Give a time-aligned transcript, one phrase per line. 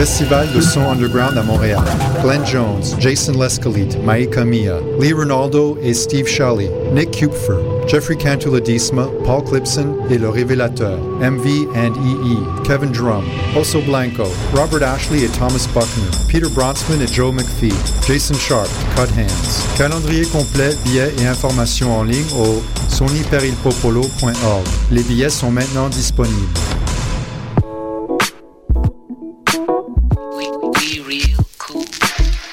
[0.00, 1.84] festival de son underground à Montréal.
[2.22, 9.06] Glenn Jones, Jason Lescalite, Maika Mia, Lee Ronaldo et Steve Shelley, Nick Kupfer, Jeffrey Cantuladisma,
[9.26, 15.28] Paul Clipson et Le Révélateur, MV and EE, Kevin Drum, Oso Blanco, Robert Ashley et
[15.38, 17.74] Thomas Buckner, Peter Bronsman et Joe McPhee,
[18.08, 19.76] Jason Sharp, Cut Hands.
[19.76, 24.64] Calendrier complet, billets et informations en ligne au sonyperilpopolo.org.
[24.92, 26.48] Les billets sont maintenant disponibles.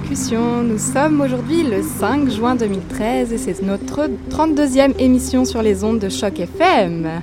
[0.00, 5.98] Nous sommes aujourd'hui le 5 juin 2013 et c'est notre 32e émission sur les ondes
[5.98, 7.20] de Choc FM.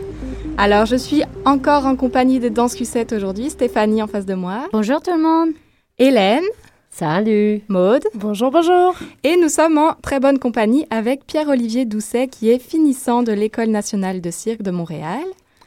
[0.57, 4.67] Alors je suis encore en compagnie de Danscussette aujourd'hui, Stéphanie en face de moi.
[4.73, 5.49] Bonjour tout le monde.
[5.97, 6.43] Hélène.
[6.89, 7.61] Salut.
[7.69, 8.03] Maude.
[8.13, 8.95] Bonjour, bonjour.
[9.23, 13.69] Et nous sommes en très bonne compagnie avec Pierre-Olivier Doucet qui est finissant de l'École
[13.69, 15.23] nationale de cirque de Montréal.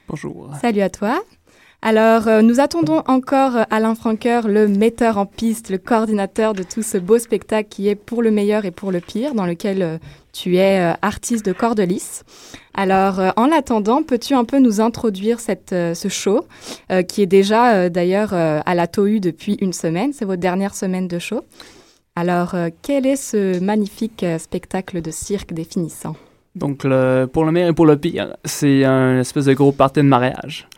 [0.08, 0.50] Bonjour.
[0.60, 1.20] Salut à toi.
[1.80, 6.64] Alors, euh, nous attendons encore euh, Alain Franqueur, le metteur en piste, le coordinateur de
[6.64, 9.82] tout ce beau spectacle qui est pour le meilleur et pour le pire, dans lequel
[9.82, 9.98] euh,
[10.32, 12.22] tu es artiste de cordelis.
[12.74, 16.46] Alors, euh, en attendant, peux-tu un peu nous introduire ce show,
[17.08, 21.18] qui est déjà d'ailleurs à la TOU depuis une semaine, c'est votre dernière semaine de
[21.18, 21.42] show.
[22.14, 26.16] Alors, quel est ce magnifique spectacle de cirque des finissants
[26.54, 26.82] Donc,
[27.32, 30.68] pour le meilleur et pour le pire, c'est un espèce de gros party de mariage.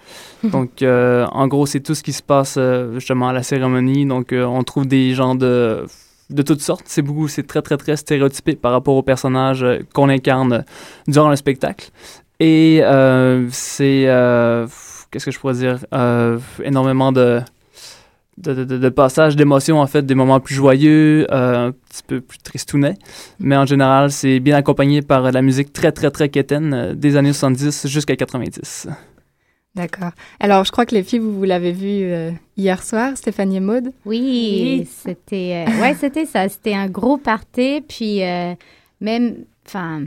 [0.44, 4.06] Donc, euh, en gros, c'est tout ce qui se passe euh, justement à la cérémonie.
[4.06, 5.84] Donc, euh, on trouve des gens de,
[6.30, 6.84] de toutes sortes.
[6.86, 10.64] C'est beaucoup, c'est très, très, très stéréotypé par rapport aux personnages qu'on incarne
[11.06, 11.90] durant le spectacle.
[12.38, 12.80] Et
[13.50, 14.04] c'est,
[15.10, 15.78] qu'est-ce que je pourrais dire,
[16.64, 17.40] énormément de,
[18.38, 22.96] de, passages d'émotions, en fait, des moments plus joyeux, un petit peu plus tristounets.
[23.40, 27.34] Mais en général, c'est bien accompagné par la musique très, très, très quétaine des années
[27.34, 28.88] 70 jusqu'à 90.
[29.75, 30.10] D'accord.
[30.41, 33.60] Alors, je crois que les filles, vous, vous l'avez vu euh, hier soir, Stéphanie et
[33.60, 33.92] Maude?
[34.04, 38.54] Oui, c'était euh, ouais, c'était ça, c'était un gros party puis euh,
[39.00, 40.03] même enfin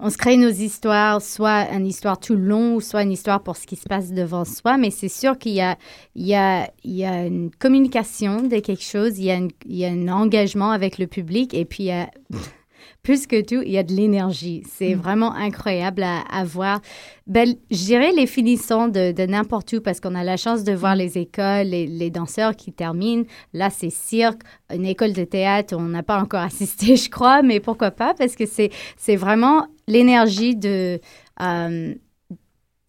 [0.00, 3.66] on se crée nos histoires, soit une histoire tout long, soit une histoire pour ce
[3.66, 5.78] qui se passe devant soi, mais c'est sûr qu'il y a,
[6.16, 9.52] il y, a, il y a une communication de quelque chose, il y, a une-
[9.66, 12.10] il y a un engagement avec le public, et puis il y a,
[13.04, 14.64] plus que tout, il y a de l'énergie.
[14.68, 16.80] C'est vraiment incroyable à, à voir.
[17.28, 20.72] Ben, je dirais les finissants de, de n'importe où, parce qu'on a la chance de
[20.72, 23.24] voir les écoles, les, les danseurs qui terminent.
[23.52, 24.40] Là, c'est cirque,
[24.72, 28.34] une école de théâtre, on n'a pas encore assisté, je crois, mais pourquoi pas, parce
[28.34, 30.98] que c'est c'est vraiment l'énergie de...
[31.42, 31.94] euh,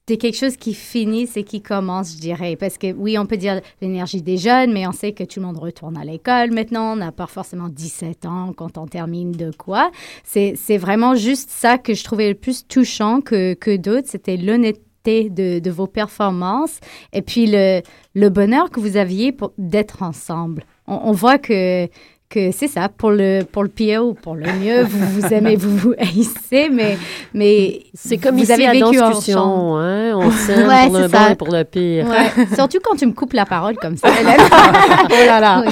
[0.08, 2.56] de quelque chose qui finit et qui commence, je dirais.
[2.56, 5.48] Parce que oui, on peut dire l'énergie des jeunes, mais on sait que tout le
[5.48, 6.94] monde retourne à l'école maintenant.
[6.94, 9.92] On n'a pas forcément 17 ans quand on termine de quoi.
[10.24, 14.08] C'est c'est vraiment juste ça que je trouvais le plus touchant que, que d'autres.
[14.08, 16.80] C'était l'honnêteté de, de vos performances
[17.14, 17.82] et puis le,
[18.16, 20.66] le bonheur que vous aviez d'être ensemble.
[20.88, 21.88] On voit que
[22.30, 25.56] que c'est ça, pour le, pour le pire ou pour le mieux, vous vous aimez,
[25.56, 26.98] vous vous haïssez, mais,
[27.34, 30.14] mais C'est comme vous ici avez à vécu discussion, hein?
[30.16, 31.20] On s'aime Ouais, pour le ça.
[31.28, 32.08] bon et pour le pire.
[32.08, 34.40] Ouais, surtout quand tu me coupes la parole comme ça, Hélène.
[34.42, 35.64] oh là là.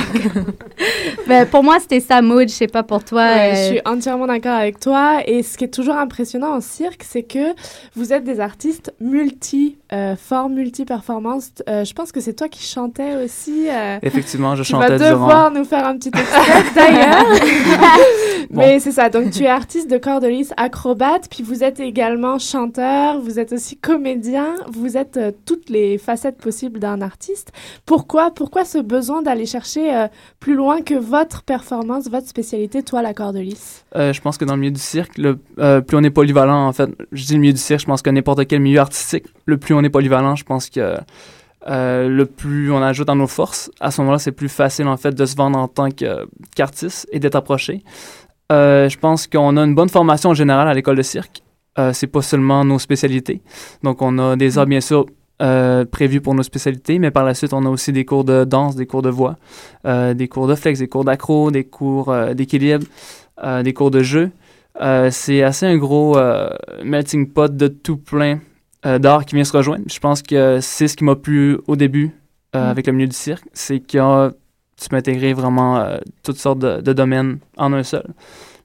[1.27, 2.47] Ben, pour moi, c'était ça, Maud.
[2.49, 3.23] Je sais pas pour toi.
[3.23, 5.21] Ouais, euh, je suis entièrement d'accord avec toi.
[5.25, 7.53] Et ce qui est toujours impressionnant en cirque, c'est que
[7.95, 11.51] vous êtes des artistes multi, euh, forts, multi-performances.
[11.69, 13.67] Euh, je pense que c'est toi qui chantais aussi.
[13.69, 15.59] euh, Effectivement, je tu vas chantais devoir durant...
[15.59, 16.42] nous faire un petit extrait
[16.75, 17.25] d'ailleurs.
[18.53, 18.61] Bon.
[18.61, 19.09] Mais c'est ça.
[19.09, 23.77] Donc, tu es artiste de cordelis, acrobate, puis vous êtes également chanteur, vous êtes aussi
[23.77, 27.51] comédien, vous êtes euh, toutes les facettes possibles d'un artiste.
[27.87, 30.07] Pourquoi, pourquoi ce besoin d'aller chercher euh,
[30.39, 33.81] plus loin que votre performance, votre spécialité, toi, la cordelis?
[33.95, 35.37] Euh, je pense que dans le milieu du cirque, le,
[35.81, 38.11] plus on est polyvalent, en fait, je dis le milieu du cirque, je pense que
[38.11, 40.95] n'importe quel milieu artistique, le plus on est polyvalent, je pense que
[41.67, 44.97] euh, le plus on ajoute à nos forces, à ce moment-là, c'est plus facile, en
[44.97, 47.83] fait, de se vendre en tant qu'artiste et d'être approché.
[48.51, 51.41] Euh, je pense qu'on a une bonne formation en général à l'école de cirque.
[51.79, 53.41] Euh, c'est pas seulement nos spécialités.
[53.81, 55.05] Donc, on a des arts, bien sûr,
[55.41, 58.43] euh, prévus pour nos spécialités, mais par la suite, on a aussi des cours de
[58.43, 59.37] danse, des cours de voix,
[59.85, 62.85] euh, des cours de flex, des cours d'accro, des cours d'équilibre,
[63.63, 64.31] des cours de jeu.
[65.09, 66.17] C'est assez un gros
[66.83, 68.39] melting pot de tout plein
[68.99, 69.83] d'art qui vient se rejoindre.
[69.87, 72.11] Je pense que c'est ce qui m'a plu au début
[72.55, 72.69] euh, Mm.
[72.69, 74.29] avec le milieu du cirque, c'est que euh,
[74.81, 78.05] tu peux intégrer vraiment euh, toutes sortes de, de domaines en un seul.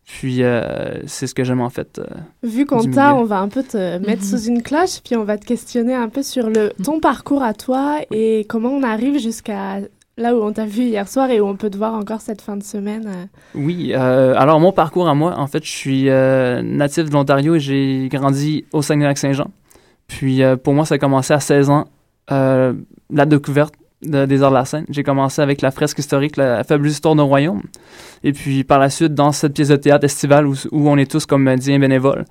[0.04, 1.98] Puis euh, c'est ce que j'aime en fait.
[1.98, 2.04] euh,
[2.42, 4.28] Vu qu'on t'a, on va un peu te mettre Mhm.
[4.28, 7.52] sous une cloche, puis on va te questionner un peu sur le, ton parcours à
[7.54, 9.80] toi et comment on arrive jusqu'à
[10.16, 12.40] là où on t'a vu hier soir et où on peut te voir encore cette
[12.40, 13.06] fin de semaine.
[13.06, 13.24] euh.
[13.54, 17.54] Oui, euh, alors mon parcours à moi, en fait, je suis euh, natif de l'Ontario
[17.54, 19.50] et j'ai grandi au Saguenay-Lac-Saint-Jean.
[20.08, 21.86] Puis euh, pour moi, ça a commencé à 16 ans,
[22.32, 22.72] euh,
[23.12, 24.84] la découverte de- des arts de la scène.
[24.90, 27.62] J'ai commencé avec la fresque historique, la fabuleuse histoire d'un royaume.
[28.24, 31.26] Et puis par la suite, dans cette pièce de théâtre estivale où, on est tous
[31.26, 32.24] comédiens bénévoles,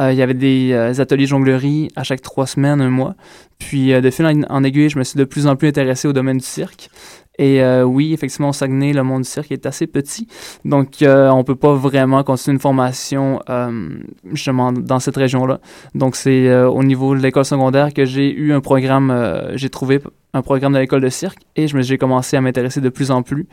[0.00, 3.14] euh, il y avait des euh, ateliers de jonglerie à chaque trois semaines, un mois.
[3.58, 6.08] Puis euh, de fil en, en aiguille, je me suis de plus en plus intéressé
[6.08, 6.90] au domaine du cirque.
[7.38, 10.28] Et euh, oui, effectivement, au Saguenay, le monde du cirque est assez petit.
[10.64, 13.88] Donc, euh, on peut pas vraiment continuer une formation euh,
[14.32, 15.60] justement dans cette région-là.
[15.94, 20.00] Donc, c'est au niveau de l'école secondaire que j'ai eu un programme, j'ai trouvé
[20.34, 23.46] un programme de l'école de cirque et j'ai commencé à m'intéresser de plus en plus.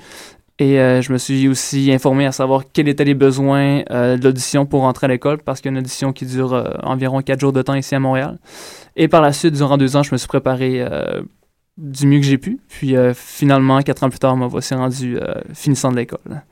[0.61, 4.83] Et je me suis aussi informé à savoir quels étaient les besoins de l'audition pour
[4.83, 7.61] entrer à l'école parce qu'il y a une audition qui dure environ quatre jours de
[7.61, 8.39] temps ici à Montréal.
[8.97, 10.85] Et par la suite, durant deux ans, je me suis préparé
[11.79, 12.59] du mieux que j'ai pu.
[12.67, 16.43] Puis euh, finalement, quatre ans plus tard, me voici rendu euh, finissant de l'école.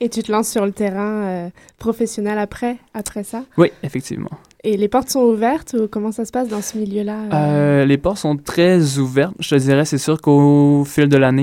[0.00, 3.44] Et tu te lances sur le terrain euh, professionnel après, après ça?
[3.56, 4.30] Oui, effectivement.
[4.64, 7.34] Et les portes sont ouvertes ou comment ça se passe dans ce milieu-là euh?
[7.82, 9.34] Euh, les portes sont très ouvertes.
[9.40, 11.42] Je te dirais, c'est sûr qu'au fil de l'année,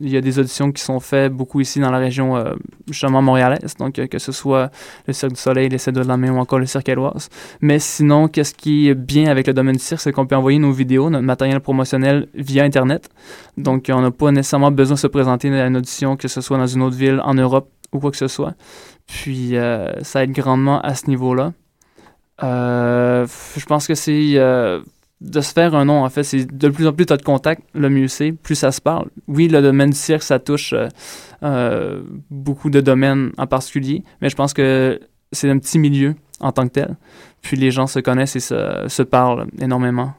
[0.00, 2.54] il, y a des- auditions qui sont faites beaucoup ici dans la région, euh,
[2.88, 3.74] justement montréalaise.
[3.76, 4.70] Donc, euh, que ce soit
[5.08, 7.28] le Cirque du Soleil, les de la Main ou encore le Cirque Éloise.
[7.60, 10.60] Mais sinon, qu'est-ce qui est bien avec le domaine du cirque, c'est qu'on peut envoyer
[10.60, 13.08] nos vidéos, notre matériel promotionnel via Internet.
[13.56, 16.56] Donc, on n'a pas nécessairement besoin de se présenter à une audition, que ce soit
[16.56, 18.54] dans une autre ville, en Europe ou quoi que ce soit.
[19.08, 19.56] Puis,
[20.02, 21.52] ça aide grandement à ce niveau-là.
[22.42, 23.26] Euh,
[23.56, 24.80] je pense que c'est euh,
[25.20, 26.22] de se faire un nom, en fait.
[26.22, 28.80] C'est de plus en plus tu as de contact, le mieux c'est, plus ça se
[28.80, 29.08] parle.
[29.28, 30.74] Oui, le domaine du cirque, ça touche
[31.42, 35.00] euh, beaucoup de domaines en particulier, mais je pense que
[35.32, 36.96] c'est un petit milieu en tant que tel.
[37.42, 40.12] Puis les gens se connaissent et se, se parlent énormément.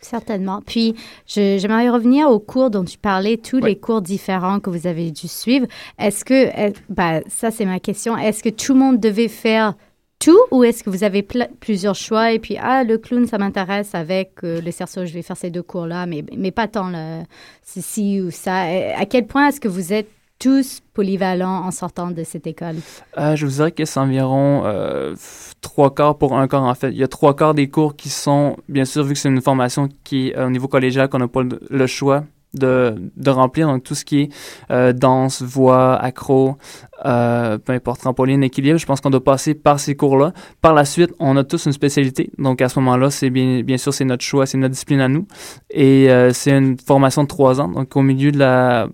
[0.00, 0.60] Certainement.
[0.66, 0.96] Puis,
[1.26, 3.62] j'aimerais revenir aux cours dont tu parlais, tous Oui.
[3.70, 5.66] les cours différents que vous avez dû suivre.
[5.96, 9.74] Est-ce que, est- bah, ça c'est ma question, est-ce que tout le monde devait faire
[10.22, 11.26] tout ou est-ce que vous avez
[11.58, 15.22] plusieurs choix et puis, ah, le clown, ça m'intéresse avec euh, le cerceau, je vais
[15.22, 17.22] faire ces deux cours-là, mais, mais pas tant le
[17.64, 18.62] ceci ou ça.
[18.96, 22.76] À quel point est-ce que vous êtes tous polyvalents en sortant de cette école?
[23.18, 25.16] Euh, je vous dirais que c'est environ euh,
[25.60, 26.90] trois quarts pour un quart, en fait.
[26.90, 29.42] Il y a trois quarts des cours qui sont, bien sûr, vu que c'est une
[29.42, 32.24] formation qui au niveau collégial, qu'on n'a pas le choix
[32.54, 33.68] de, de remplir.
[33.68, 34.28] Donc, tout ce qui est
[34.70, 36.56] euh, danse, voix, accro,
[37.04, 40.32] euh, peu importe, trampoline, équilibre, je pense qu'on doit passer par ces cours-là.
[40.60, 42.30] Par la suite, on a tous une spécialité.
[42.38, 45.08] Donc, à ce moment-là, c'est bien, bien sûr, c'est notre choix, c'est notre discipline à
[45.08, 45.26] nous.
[45.70, 47.68] Et euh, c'est une formation de trois ans.
[47.68, 48.88] Donc, au milieu de la,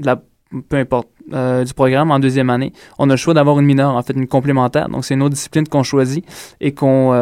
[0.00, 0.22] la
[0.68, 4.02] peu importe, du programme en deuxième année, on a le choix d'avoir une mineure, en
[4.02, 4.90] fait, une complémentaire.
[4.90, 6.22] Donc, c'est une autre discipline qu'on choisit
[6.60, 7.14] et qu'on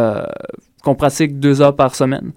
[0.82, 2.32] qu'on pratique deux heures par semaine.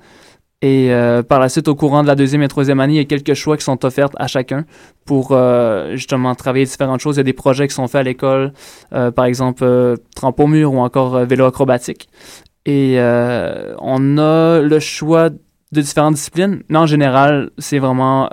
[0.61, 3.01] Et euh, par la suite, au courant de la deuxième et troisième année, il y
[3.01, 4.65] a quelques choix qui sont offerts à chacun
[5.05, 7.17] pour euh, justement travailler différentes choses.
[7.17, 8.53] Il y a des projets qui sont faits à l'école,
[8.93, 12.09] euh, par exemple trampo au mur ou encore vélo acrobatique.
[12.65, 18.29] Et on a le choix de différentes disciplines, mais en général, c'est vraiment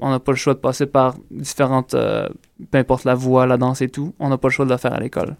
[0.00, 3.80] on n'a pas le choix de passer par différentes, peu importe la voix, la danse
[3.80, 5.36] et tout, on n'a pas le choix de le faire à l'école.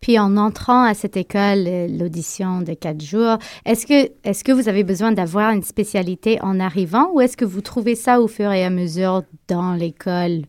[0.00, 4.52] Puis en entrant à cette école, euh, l'audition de quatre jours, est-ce que, est que
[4.52, 8.28] vous avez besoin d'avoir une spécialité en arrivant ou est-ce que vous trouvez ça au
[8.28, 10.42] fur et à mesure dans l'école?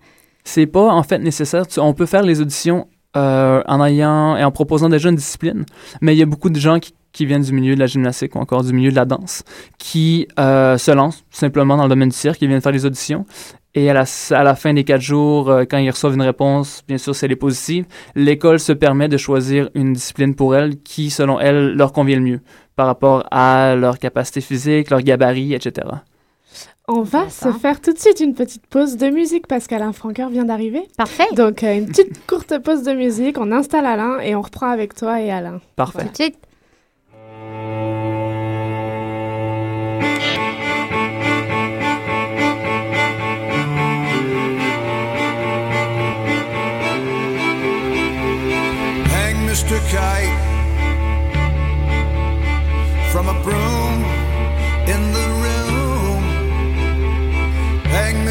[0.44, 1.64] C'est pas en fait nécessaire.
[1.78, 5.66] On peut faire les auditions euh, en ayant et en proposant déjà une discipline,
[6.02, 8.38] mais il y a beaucoup de gens qui, viennent du milieu de la gymnastique ou
[8.38, 9.42] encore du milieu de la danse
[9.80, 13.26] qui euh, se lancent simplement dans le domaine du cirque, qui viennent faire les auditions.
[13.76, 16.84] Et à la, à la fin des quatre jours, euh, quand ils reçoivent une réponse,
[16.88, 20.82] bien sûr, si elle est positive, l'école se permet de choisir une discipline pour elles
[20.82, 22.40] qui, selon elles, leur convient le mieux
[22.76, 25.88] par rapport à leur capacité physique, leur gabarit, etc.
[26.88, 30.30] On va se faire tout de suite une petite pause de musique parce qu'Alain Franqueur
[30.30, 30.84] vient d'arriver.
[30.98, 31.28] Parfait.
[31.36, 34.96] Donc, euh, une petite courte pause de musique, on installe Alain et on reprend avec
[34.96, 35.60] toi et Alain.
[35.76, 36.06] Parfait.
[36.06, 36.38] Tout de suite.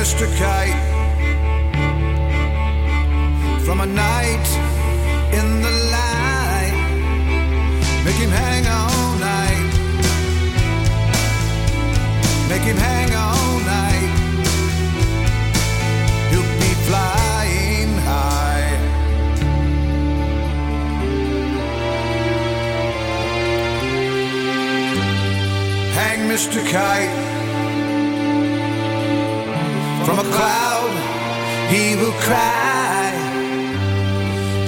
[0.06, 0.28] Mr.
[0.38, 0.82] Kite
[3.64, 4.48] from a night
[5.32, 6.76] in the light.
[8.04, 9.72] Make him hang all night.
[12.48, 14.12] Make him hang all night.
[16.30, 18.68] He'll be flying high.
[25.98, 26.64] Hang Mr.
[26.70, 27.25] Kite
[31.76, 33.12] He will cry.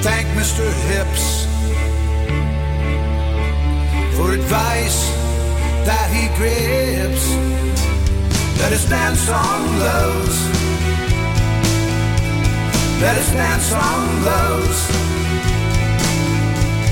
[0.02, 0.64] Thank Mr.
[0.88, 1.24] Hips
[4.14, 5.00] for advice
[5.88, 7.24] that he grips.
[8.60, 10.36] Let us dance on those.
[13.00, 14.00] Let us dance on
[14.30, 14.78] those.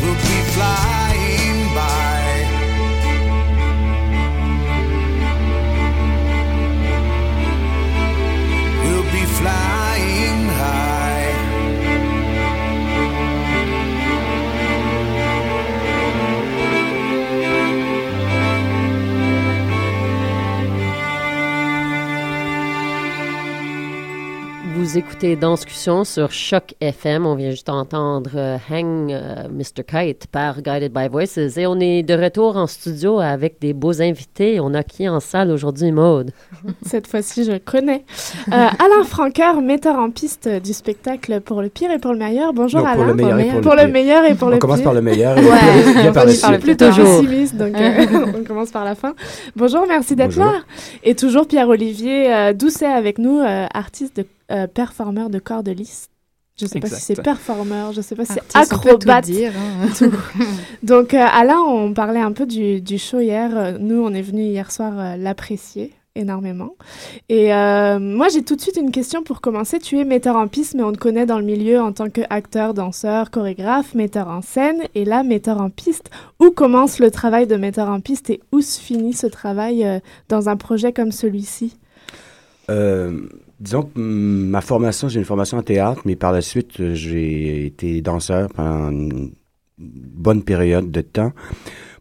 [0.01, 2.17] We'll be flying by.
[8.83, 9.76] We'll be flying
[24.97, 27.27] Vous écoutez Danscussion sur Choc FM.
[27.27, 29.85] On vient juste d'entendre euh, Hang euh, Mr.
[29.87, 31.59] Kite par Guided by Voices.
[31.59, 34.59] Et on est de retour en studio avec des beaux invités.
[34.59, 36.31] On a qui en salle aujourd'hui, Maude?
[36.87, 38.05] Cette fois-ci, je connais.
[38.49, 42.55] Euh, Alain Franqueur, metteur en piste du spectacle Pour le pire et pour le meilleur.
[42.55, 42.97] Bonjour Non, Alain.
[42.97, 43.93] pour le meilleur et pour le Pour le pire.
[43.93, 44.85] meilleur et pour On le commence pire.
[44.85, 45.93] par le meilleur et Ouais.
[46.05, 47.21] pire par On est par le plutôt Toujours.
[47.21, 48.07] pessimiste, donc euh,
[48.39, 49.15] on commence par la fin.
[49.57, 50.53] Bonjour, merci d'être là.
[51.05, 55.73] Et toujours Pierre-Olivier euh, Doucet avec nous, euh, artiste, de, euh, performeur de corps de
[55.73, 56.09] lys.
[56.59, 58.75] Je ne sais pas si c'est performeur, je ne sais pas si c'est peut tout
[58.75, 59.25] acrobate.
[59.27, 59.89] dire, hein.
[59.99, 60.11] tout.
[60.83, 63.51] Donc euh, Alain, on parlait un peu du, du show hier.
[63.57, 66.75] Euh, Nous, on est venu hier soir euh, l'apprécier énormément.
[67.29, 69.79] Et euh, moi, j'ai tout de suite une question pour commencer.
[69.79, 72.75] Tu es metteur en piste, mais on te connaît dans le milieu en tant qu'acteur,
[72.75, 74.83] danseur, chorégraphe, metteur en scène.
[74.95, 76.11] Et là, metteur en piste.
[76.41, 79.99] Où commence le travail de metteur en piste et où se finit ce travail euh,
[80.29, 81.77] dans un projet comme celui-ci?
[82.71, 83.29] Euh,
[83.61, 87.67] disons que ma formation, j'ai une formation en théâtre, mais par la suite, euh, j'ai
[87.67, 89.33] été danseur pendant une
[89.79, 91.33] bonne période de temps.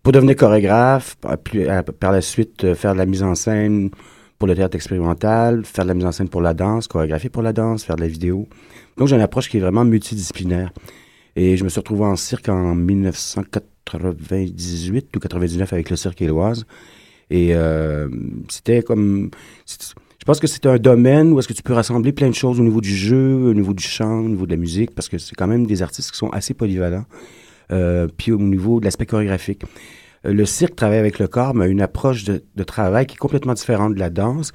[0.03, 1.37] Pour devenir chorégraphe, à-
[1.83, 3.89] par la suite, euh, faire de la mise en scène
[4.37, 7.41] pour le théâtre expérimental, faire de la mise en scène pour la danse, chorégraphier pour
[7.41, 8.47] la danse, faire de la vidéo.
[8.97, 10.71] Donc, j'ai une approche qui est vraiment multidisciplinaire.
[11.35, 16.65] Et je me suis retrouvé en cirque en 1998 ou 99 avec le cirque Éloise.
[17.29, 18.07] Et euh,
[18.49, 19.31] c'était comme...
[20.25, 22.59] Je pense que c'est un domaine où est-ce que tu peux rassembler plein de choses
[22.59, 25.19] au niveau du jeu, au niveau du chant, au niveau de la musique, parce que
[25.19, 27.05] c'est quand même des artistes qui sont assez polyvalents.
[27.71, 29.61] Euh, puis au niveau de l'aspect chorégraphique.
[30.25, 33.19] Euh, Le cirque travaille avec le corps, mais une approche de, de travail qui est
[33.19, 34.51] complètement différente de la danse.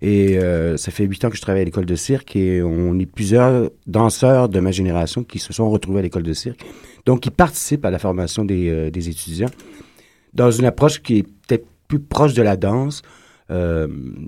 [0.00, 2.98] Et euh, ça fait huit ans que je travaille à l'école de cirque et on
[2.98, 6.64] est plusieurs danseurs de ma génération qui se sont retrouvés à l'école de cirque.
[7.04, 9.50] Donc, qui participent à la formation des, euh, des étudiants
[10.32, 13.02] dans une approche qui est peut-être plus proche de la danse.
[13.52, 13.86] Euh,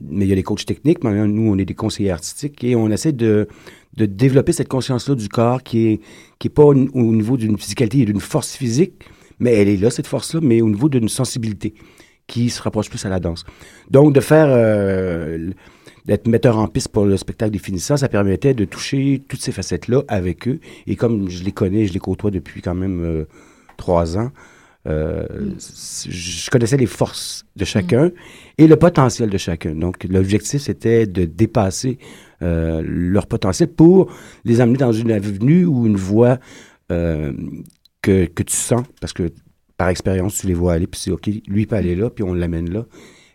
[0.09, 2.77] mais il y a des coachs techniques, maintenant, nous, on est des conseillers artistiques et
[2.77, 3.49] on essaie de,
[3.97, 6.01] de développer cette conscience-là du corps qui est,
[6.39, 9.05] qui est pas au, au niveau d'une physicalité et d'une force physique,
[9.39, 11.75] mais elle est là, cette force-là, mais au niveau d'une sensibilité
[12.27, 13.45] qui se rapproche plus à la danse.
[13.91, 15.51] Donc, de faire, euh,
[16.07, 19.53] d'être metteur en piste pour le spectacle des finissants, ça permettait de toucher toutes ces
[19.53, 20.61] facettes-là avec eux.
[20.87, 23.25] Et comme je les connais, je les côtoie depuis quand même euh,
[23.77, 24.31] trois ans,
[24.87, 25.27] euh,
[25.59, 28.11] c- je connaissais les forces de chacun
[28.59, 29.75] et le potentiel de chacun.
[29.75, 31.99] Donc, l'objectif, c'était de dépasser
[32.43, 34.13] euh, leur potentiel pour
[34.45, 36.39] les amener dans une avenue ou une voie
[36.93, 37.33] euh,
[38.03, 39.31] que, que tu sens, parce que
[39.77, 42.35] par expérience, tu les vois aller, puis c'est OK, lui, peut aller là, puis on
[42.35, 42.85] l'amène là.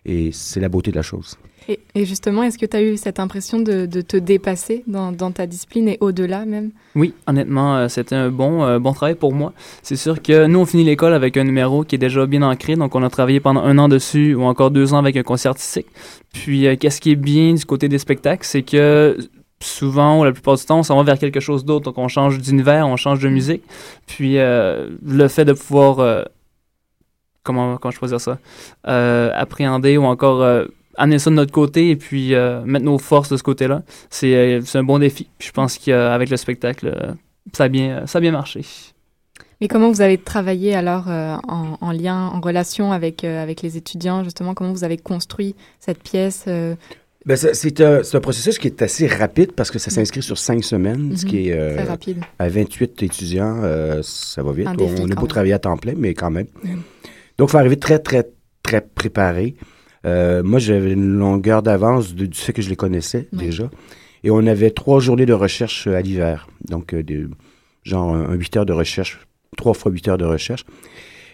[0.06, 1.38] Et c'est la beauté de la chose.
[1.70, 5.88] Et, justement, est-ce que tu as eu cette impression de, te dépasser dans, ta discipline
[5.88, 6.72] et au-delà même?
[6.96, 9.54] Oui, honnêtement, euh, c'était un bon, euh, bon travail pour moi.
[9.84, 12.76] C'est sûr que nous, on finit l'école avec un numéro qui est déjà bien ancré,
[12.76, 15.52] donc on a travaillé pendant un an dessus ou encore deux ans avec un concert
[15.52, 15.86] artistique.
[16.34, 19.18] Puis, euh, qu'est-ce qui est bien du côté des spectacles, c'est que
[19.62, 21.86] souvent, ou la plupart du temps, on s'en va vers quelque chose d'autre.
[21.86, 23.62] Donc, on change d'univers, on change de musique.
[24.08, 26.26] Puis, le fait de pouvoir,
[27.44, 28.40] comment, comment je peux dire ça,
[28.86, 30.66] appréhender ou encore
[31.00, 34.36] amener ça de notre côté et puis euh, mettre nos forces de ce côté-là, c'est
[34.36, 35.28] euh, c'est un bon défi.
[35.38, 37.12] Puis je pense qu'avec le spectacle, euh,
[37.54, 38.64] ça, a bien, ça a bien marché.
[39.62, 43.62] Et comment vous avez travaillé alors euh, en, en lien, en relation avec, euh, avec
[43.62, 46.76] les étudiants, justement, comment vous avez construit cette pièce euh,
[47.26, 50.38] Ben, c'est- un, c'est un processus qui est assez rapide parce que ça s'inscrit sur
[50.38, 54.68] cinq semaines, ce qui est euh, très rapide à 28 étudiants, euh, ça va vite.
[54.68, 56.48] Un défi on est beau travailler à temps plein, mais quand même.
[56.64, 56.82] Mhm.
[57.38, 58.24] Donc, il faut arriver très, très,
[58.64, 59.56] très préparé.
[60.06, 63.40] Euh, moi, j'avais une longueur d'avance de- du fait que je les connaissais Oui.
[63.46, 63.70] déjà.
[64.24, 66.48] Et on avait trois journées de recherche euh, à l'hiver.
[66.68, 67.26] Donc, euh, des-
[67.84, 69.20] genre un, un 8 heures de recherche,
[69.58, 70.66] trois fois 8 heures de recherche.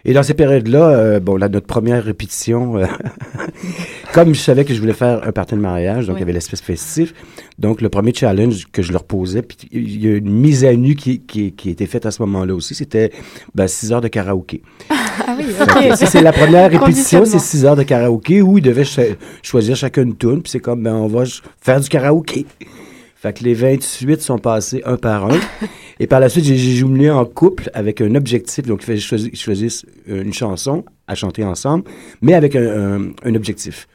[0.07, 2.85] Et dans ces périodes-là, euh, bon, là, notre première répétition, euh,
[4.13, 6.19] comme je savais que je voulais faire un party de mariage, donc Oui.
[6.19, 7.13] il y avait l'espèce festif.
[7.57, 10.73] Donc, le premier challenge que je leur posais, puis il y a une mise à
[10.75, 13.11] nu qui, qui, qui a été faite à ce moment-là aussi, c'était
[13.55, 14.61] ben, 6 heures de karaoké.
[15.27, 15.45] Ah oui,
[15.95, 19.01] ça, c'est la première répétition, c'est 6 heures de karaoké où ils devaient cho-
[19.41, 21.23] choisir chacun une tune, puis c'est comme, ben, on va
[21.61, 22.45] faire du karaoké.
[23.25, 25.39] Fait que les 28 sont passés un par un.
[25.99, 28.65] et par la suite, j'ai jumelé en couple avec un objectif.
[28.67, 29.71] Donc, il fallait choisir, choisir
[30.07, 31.85] une chanson à chanter ensemble,
[32.21, 32.61] mais avec un,
[32.99, 33.87] un- un objectif.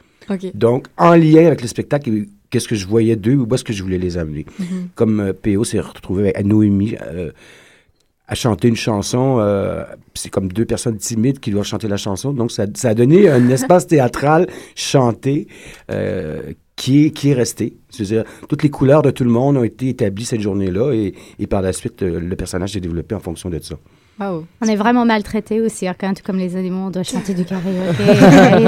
[0.53, 2.09] Donc, en lien avec le spectacle,
[2.49, 4.45] qu'est-ce que je voyais d'eux ou où est-ce que je voulais les amener.
[4.59, 4.89] Mhm.
[4.95, 7.31] Comme euh, PO s'est retrouvé avec Noémie euh,
[8.27, 9.37] à chanter une chanson.
[9.39, 12.33] euh, c'est comme deux personnes timides qui doivent chanter la chanson.
[12.33, 15.47] Donc, ça, ça a donné un espace théâtral chanté
[15.89, 16.41] euh,
[16.81, 17.77] qui, est, resté.
[17.89, 21.45] C'est-à-dire, toutes les couleurs de tout le monde ont été établies cette journée-là et, et
[21.45, 23.75] par la suite, euh, le personnage s'est développé en fonction de ça.
[24.19, 24.45] Wow.
[24.61, 27.43] On est vraiment maltraités au cirque, hein, tout comme les animaux, on doit chanter du
[27.43, 28.03] karaoké.
[28.03, 28.65] Ah oui,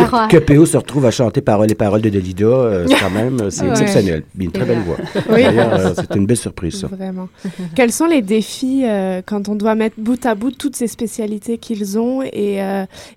[0.00, 0.28] horreur.
[0.28, 3.40] que, PO se retrouve à chanter paroles et paroles de Dalida, euh, c'est quand même,
[3.40, 3.70] euh, c'est Ouais.
[3.70, 4.24] exceptionnel.
[4.34, 4.96] Il a une très belle voix.
[5.30, 5.42] Oui.
[5.44, 6.88] D'ailleurs, euh, c'est une belle surprise, ça.
[6.88, 7.28] Vraiment.
[7.76, 11.58] Quels sont les défis euh, quand on doit mettre bout à bout toutes ces spécialités
[11.58, 12.58] qu'ils ont et,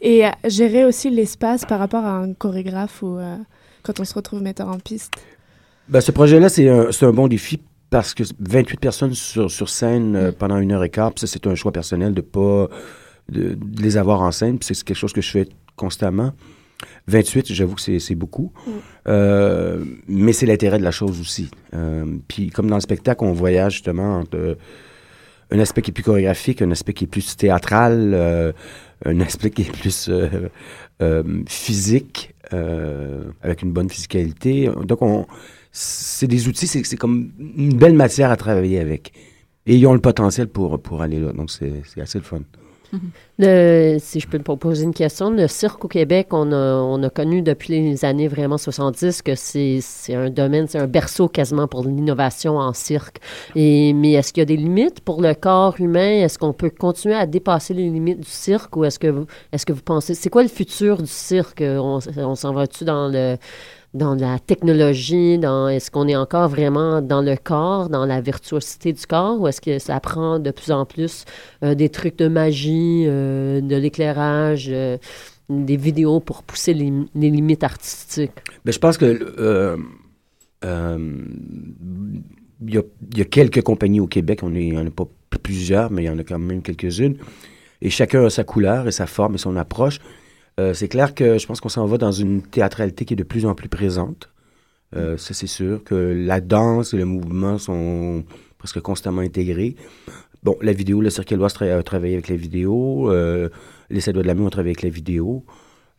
[0.02, 3.36] et gérer aussi l'espace par rapport à un chorégraphe ou euh,
[3.82, 5.14] quand on se retrouve metteur en piste?
[5.90, 7.60] Ben, ce projet-là, c'est un, c'est un bon défi
[7.94, 11.46] parce que 28 personnes sur, sur scène euh, pendant une heure et quart, ça, c'est
[11.46, 12.68] un choix personnel de pas
[13.30, 16.34] de, de les avoir en scène, c'est quelque chose que je fais constamment.
[17.08, 18.52] 28, j'avoue que c'est beaucoup.
[19.08, 21.52] Euh, mais c'est l'intérêt de la chose aussi.
[21.76, 24.56] Euh, puis comme dans le spectacle, on voyage justement entre euh,
[25.52, 28.56] un aspect qui est plus chorégraphique, un aspect qui est plus théâtral,
[29.06, 30.10] un aspect qui est plus
[31.48, 34.68] physique, avec une bonne physicalité.
[34.84, 35.28] Donc, on,
[35.76, 39.12] c'est des outils, c'est comme une belle matière à travailler avec.
[39.66, 41.34] Et ils ont le potentiel pour, pour aller là.
[41.34, 42.42] Donc, c'est assez le fun.
[43.40, 47.02] Le- si je peux te poser une question, le cirque au Québec, on a, on
[47.02, 49.82] a connu depuis les années vraiment 70 que c'est
[50.14, 53.18] un domaine, c'est un berceau quasiment pour l'innovation en cirque.
[53.56, 56.22] Et, mais est-ce qu'il y a des limites pour le corps humain?
[56.22, 59.66] Est-ce qu'on peut continuer à dépasser les limites du cirque ou est-ce que vous, est-ce
[59.66, 61.64] que vous pensez, c'est quoi le futur du cirque?
[61.66, 63.38] On, on s'en va-tu dans le
[63.94, 68.92] dans la technologie, dans est-ce qu'on est encore vraiment dans le corps, dans la virtuosité
[68.92, 71.26] du corps, ou est-ce que ça prend de plus en plus
[71.64, 74.98] euh, des trucs de magie, euh, de l'éclairage, euh,
[75.50, 78.32] des vidéos pour pousser les, limites artistiques?
[78.66, 79.78] Mais je pense que euh,
[80.66, 81.18] euh,
[82.66, 85.06] il y, a, quelques compagnies au Québec, on est, il n'y en a pas
[85.44, 87.18] plusieurs, mais il y en a quand même quelques-unes.
[87.82, 90.00] Et chacun a sa couleur et sa forme et son approche.
[90.60, 93.24] Euh, c'est clair que je pense qu'on s'en va dans une théâtralité qui est de
[93.24, 94.30] plus en plus présente.
[94.96, 98.24] Euh, ça, c'est sûr que la danse et le mouvement sont
[98.60, 99.76] presque constamment intégrés.
[100.44, 103.12] Bon, la vidéo, le Cirque Éloise tra- a travaillé avec la vidéo.
[103.12, 103.50] Euh,
[103.90, 105.46] les Sept doigts de la main ont travaillé avec la vidéo.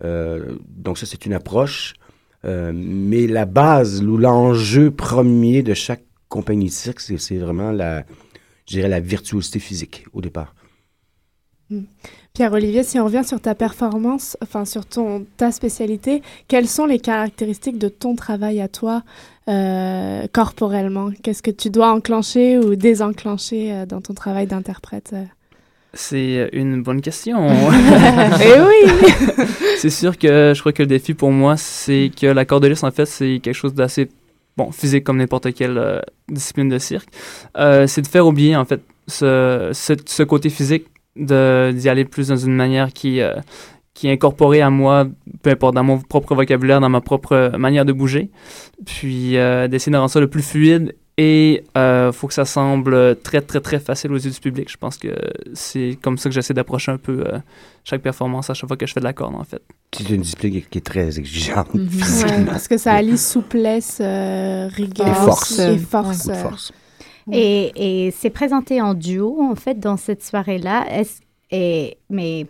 [0.05, 1.95] Euh, donc ça, c'est une approche.
[2.45, 7.73] Euh, mais la base, ou l'enjeu premier de chaque compagnie de cirque, c'est c'est vraiment
[7.73, 8.05] la,
[8.69, 10.55] je dirais, la virtuosité physique au départ.
[12.35, 16.98] Pierre-Olivier, si on revient sur ta performance, enfin sur ton, ta spécialité, quelles sont les
[16.98, 19.03] caractéristiques de ton travail à toi
[19.48, 21.11] euh, corporellement?
[21.22, 25.24] Qu'est-ce que tu dois enclencher ou désenclencher euh, dans ton travail d'interprète euh?
[25.94, 27.48] C'est une bonne question.
[28.42, 29.44] Eh oui
[29.79, 32.83] c'est sûr que je crois que le défi pour moi, c'est que la corde lisse,
[32.83, 34.09] en fait, c'est quelque chose d'assez
[34.57, 37.09] bon, physique comme n'importe quelle euh, discipline de cirque.
[37.57, 42.29] Euh, c'est de faire oublier, en fait, ce, ce, ce côté physique, d'y aller plus
[42.29, 43.35] dans une manière qui, euh,
[43.94, 45.07] qui est incorporée à moi,
[45.42, 48.31] peu importe, dans mon propre vocabulaire, dans ma propre manière de bouger.
[48.87, 53.16] Puis euh, d'essayer de rendre ça le plus fluide et il faut que ça semble
[53.22, 54.70] très, très, très facile aux yeux du public.
[54.70, 55.14] Je pense que
[55.53, 57.38] c'est comme ça que j'essaie d'approcher un peu euh,
[57.85, 59.62] chaque performance à chaque fois que je fais de la corde, en fait.
[59.92, 61.72] C'est une discipline qui, est très exigeante.
[61.72, 62.46] Ouais, physiquement.
[62.46, 65.59] parce que ça allie souplesse, euh, rigueur Et force.
[65.61, 65.77] et euh,
[67.33, 70.85] Et, et c'est présenté en duo, en fait, dans cette soirée-là.
[70.91, 72.47] Est-ce- Et, mais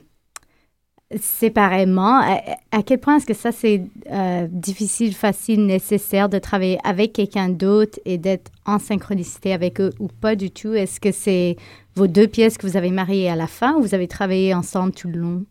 [1.17, 2.41] séparément, à,
[2.73, 7.49] à quel point est-ce que ça, c'est euh, difficile, facile, nécessaire de travailler avec quelqu'un
[7.49, 10.73] d'autre et d'être en synchronicité avec eux ou pas du tout?
[10.73, 11.57] Est-ce que c'est
[11.95, 14.93] vos deux pièces que vous avez mariées à la fin ou vous avez travaillé ensemble
[14.93, 15.45] tout le long?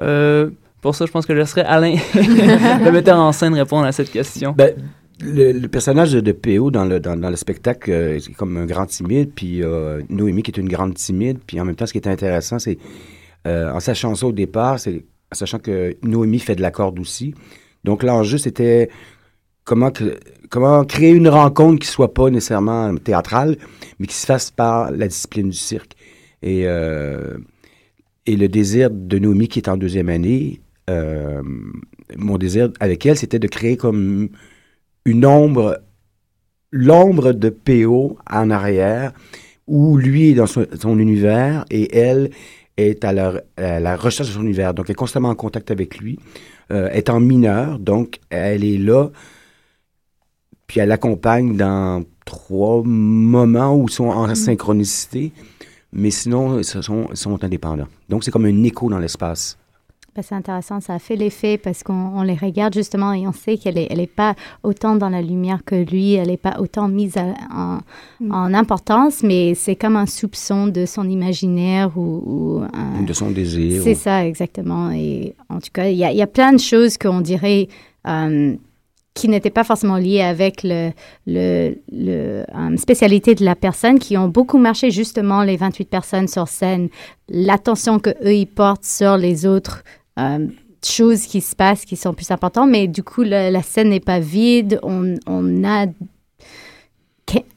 [0.00, 3.92] Euh, pour ça, je pense que je laisserai Alain, le metteur en scène, répondre à
[3.92, 4.52] cette question.
[4.56, 4.74] Ben,
[5.24, 9.30] le, personnage de, PO dans le, dans, le spectacle, euh, c'est comme un grand timide,
[9.34, 12.08] puis euh, Noémie qui est une grande timide, puis en même temps, ce qui est
[12.08, 12.78] intéressant, c'est,
[13.46, 17.34] euh, en sachant ça au départ, c'est sachant que Noémie fait de la corde aussi.
[17.82, 18.88] Donc l'enjeu, c'était
[19.64, 19.90] comment,
[20.48, 23.56] comment créer une rencontre qui soit pas nécessairement théâtrale,
[23.98, 25.96] mais qui se fasse par la discipline du cirque.
[26.42, 27.38] Et, euh,
[28.26, 30.60] et le désir de Noémie, qui est en deuxième année,
[32.16, 34.28] mon désir avec elle, c'était de créer comme
[35.04, 35.80] une ombre,
[36.70, 39.12] l'ombre de PO en arrière,
[39.66, 42.30] où lui est dans son, son univers et elle
[42.76, 44.74] est à la, à la recherche de son univers.
[44.74, 46.18] Donc, elle est constamment en contact avec lui,
[46.72, 49.10] euh, étant mineure, donc elle est là,
[50.66, 55.32] puis elle l'accompagne dans trois moments où ils sont en synchronicité,
[55.92, 57.86] mais sinon, ils sont, ils sont indépendants.
[58.08, 59.56] Donc, c'est comme un écho dans l'espace.
[60.16, 63.32] Ben, c'est intéressant, ça a fait l'effet parce qu'on on les regarde justement et on
[63.32, 66.56] sait qu'elle n'est elle est pas autant dans la lumière que lui, elle n'est pas
[66.60, 67.78] autant mise à- en,
[68.20, 68.32] Mm.
[68.32, 73.32] en importance, mais c'est comme un soupçon de son imaginaire ou, ou un- de son
[73.32, 73.82] désir.
[73.82, 74.92] C'est ou- ça, exactement.
[74.92, 77.66] Et en tout cas, il y a, il y a plein de choses qu'on dirait
[78.06, 78.54] euh,
[79.14, 80.90] qui n'étaient pas forcément liées avec le,
[81.26, 86.28] le, le, euh, spécialité de la personne, qui ont beaucoup marché justement les 28 personnes
[86.28, 86.88] sur scène,
[87.28, 89.82] l'attention que eux ils portent sur les autres
[90.18, 90.46] euh,
[90.84, 94.00] choses qui se passent qui sont plus importantes, mais du coup, le- la scène n'est
[94.00, 95.86] pas vide, on, on a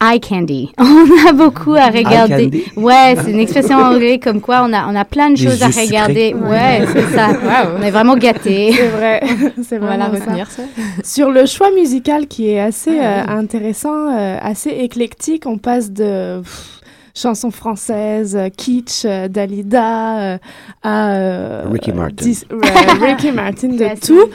[0.01, 0.71] eye candy.
[0.79, 2.45] On a beaucoup à regarder.
[2.49, 2.63] candy?
[2.77, 5.61] Ouais, c'est une expression anglaise comme quoi on a, on a plein de Des choses
[5.61, 5.85] à sucrés.
[5.87, 6.33] regarder.
[6.33, 7.37] Ouais, c'est ça.
[7.77, 8.71] On est vraiment gâtés.
[8.75, 9.21] C'est vrai,
[9.61, 10.31] c'est On va la vraiment ça.
[10.31, 10.63] retenir, ça.
[11.03, 16.39] Sur le choix musical qui est assez euh, intéressant, euh, assez éclectique, on passe de
[16.41, 16.76] pff,
[17.17, 20.37] chansons françaises, euh, kitsch, euh, Dalida, euh,
[20.83, 22.25] à euh, Ricky Martin.
[22.25, 22.45] dis-
[23.01, 24.29] Ricky Martin, de tout.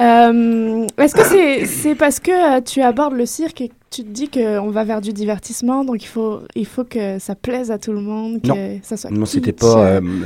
[0.00, 4.02] Euh, Est-ce que c'est c'est parce que euh, tu abordes le cirque et que tu
[4.04, 7.70] te dis qu'on va vers du divertissement, donc il faut, il faut que ça plaise
[7.70, 8.80] à tout le monde, que Non.
[8.82, 9.78] ça soit Non, c'était pas.
[9.86, 10.24] euh, euh,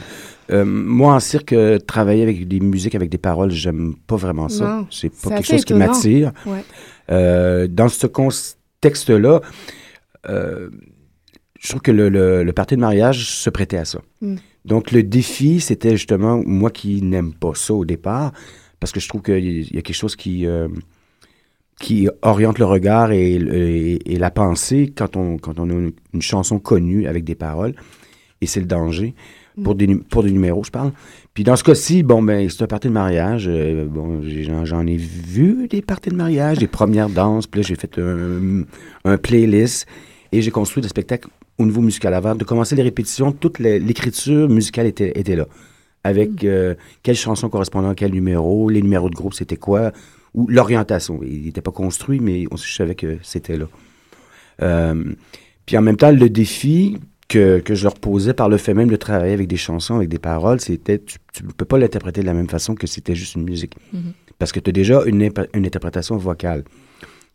[0.52, 4.48] euh, moi, en cirque, euh, travailler avec des musiques, avec des paroles, j'aime pas vraiment
[4.48, 4.84] ça.
[4.90, 6.30] C'est pas quelque chose qui m'attire.
[6.46, 6.64] Ouais.
[7.10, 9.40] Euh, dans ce contexte-là,
[10.28, 10.70] euh,
[11.60, 14.00] je trouve que le, le, le party de mariage se prêtait à ça.
[14.20, 14.36] Mm.
[14.64, 18.32] Donc, le défi, c'était justement moi qui n'aime pas ça au départ,
[18.80, 20.68] parce que je trouve qu'il y a quelque chose qui, euh,
[21.80, 25.92] qui oriente le regard et, et- et la pensée quand on, quand on a une,
[26.14, 27.74] une chanson connue avec des paroles.
[28.40, 29.14] Et c'est le danger.
[29.64, 30.92] Pour, des, pour des numéros, je parle.
[31.32, 33.46] Puis dans ce cas-ci, bon, ben, c'est un party de mariage.
[33.48, 34.20] euh, bon,
[34.64, 37.46] j'en ai vu des parties de mariage, des premières danses.
[37.46, 38.64] Puis là, j'ai fait un,
[39.06, 39.86] un playlist
[40.32, 42.14] et j'ai construit le spectacle au niveau musical.
[42.14, 45.46] Avant de commencer les répétitions, toute l'écriture musicale était, était là.
[46.04, 49.92] Avec euh, quelle chanson correspondant à quel numéro, les numéros de groupe, c'était quoi,
[50.34, 51.20] ou l'orientation.
[51.22, 53.66] Il n'était pas construit, mais on, je savais que c'était là.
[54.62, 55.14] Euh,
[55.64, 58.88] puis en même temps, le défi que, que je leur posais par le fait même
[58.88, 62.26] de travailler avec des chansons, avec des paroles, c'était tu ne peux pas l'interpréter de
[62.26, 63.74] la même façon que si c'était juste une musique.
[63.92, 64.12] Mhm.
[64.38, 65.22] Parce que tu as déjà une
[65.54, 66.62] interprétation vocale.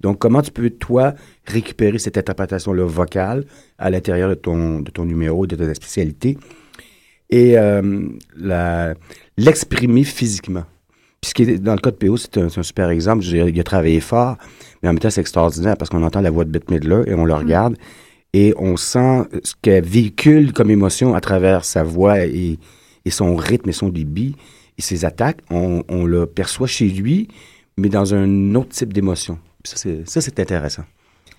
[0.01, 1.13] Donc, comment tu peux, toi,
[1.45, 3.45] récupérer cette interprétation-là vocale
[3.77, 6.37] à l'intérieur de ton, de ton numéro, de ta spécialité,
[7.29, 8.93] et euh, la-
[9.37, 10.65] l'exprimer physiquement?
[11.21, 13.23] Puis ce qui est, dans le cas de PO, c'est un, super exemple.
[13.23, 14.37] Il a travaillé fort,
[14.81, 17.13] mais en même temps, c'est extraordinaire parce qu'on entend la voix de Bette Midler et
[17.13, 17.75] on le regarde
[18.33, 22.57] et on sent ce qu'elle véhicule comme émotion à travers sa voix et,
[23.05, 24.35] et son rythme et son débit
[24.79, 25.41] et ses attaques.
[25.51, 27.27] On, on le perçoit chez lui,
[27.77, 29.37] mais dans un autre type d'émotion.
[29.63, 30.83] Ça, c'est, intéressant.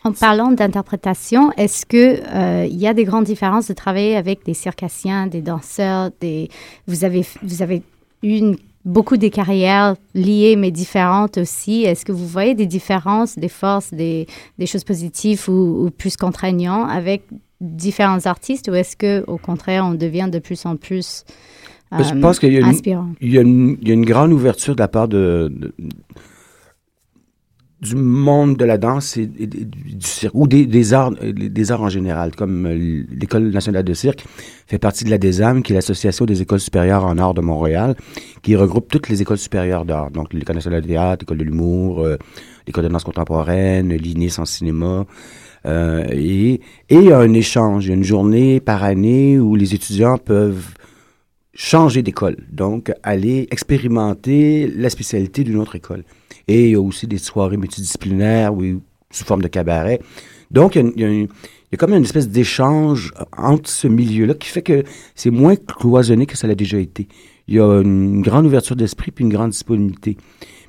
[0.05, 4.45] En parlant d'interprétation, est-ce que euh, il y a des grandes différences de travailler avec
[4.45, 6.49] des circassiens, des danseurs, des
[6.89, 7.83] vous avez vous avez
[8.23, 11.85] eu une- beaucoup des carrières liées mais différentes aussi.
[11.85, 14.27] Est-ce que vous voyez des différences, des forces, des,
[14.59, 17.23] des choses positives ou, ou plus contraignantes avec
[17.61, 21.23] différents artistes ou est-ce que au contraire on devient de plus en plus
[21.93, 23.11] Ben, je euh, pense qu'il y a une- inspirant?
[23.21, 25.73] Il y, a une, il y a une grande ouverture de la part de, de-
[27.83, 31.89] du monde de la danse et, du cirque, ou des, arts, euh, des arts en
[31.89, 34.25] général, comme euh, l'École nationale de cirque
[34.69, 37.97] fait partie de la DESAM, qui est l'Association des écoles supérieures en art de Montréal,
[38.43, 40.13] qui regroupe toutes les écoles supérieures d'art.
[40.13, 42.17] Donc, l'École nationale de théâtre, l'École de l'humour, euh,
[42.69, 45.05] l'École de danse contemporaine, l'INIS en cinéma.
[45.67, 50.75] Euh, et, et un échange, une journée par année où les étudiants peuvent
[51.55, 56.05] changer d'école, donc aller expérimenter la spécialité d'une autre école.
[56.61, 58.79] Il y a aussi des soirées multidisciplinaires oui,
[59.11, 60.01] sous forme de cabaret.
[60.51, 61.27] Donc, il y a,
[61.73, 64.85] il comme une espèce d'échange entre ce milieu-là qui fait que
[65.15, 67.09] c'est moins cloisonné que ça l'a déjà été.
[67.49, 70.19] Il y a une grande ouverture d'esprit puis une grande disponibilité.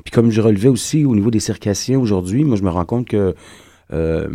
[0.03, 3.07] Puis comme je relevais aussi au niveau des circassiens aujourd'hui, moi je me rends compte
[3.07, 3.35] que
[3.91, 4.29] euh,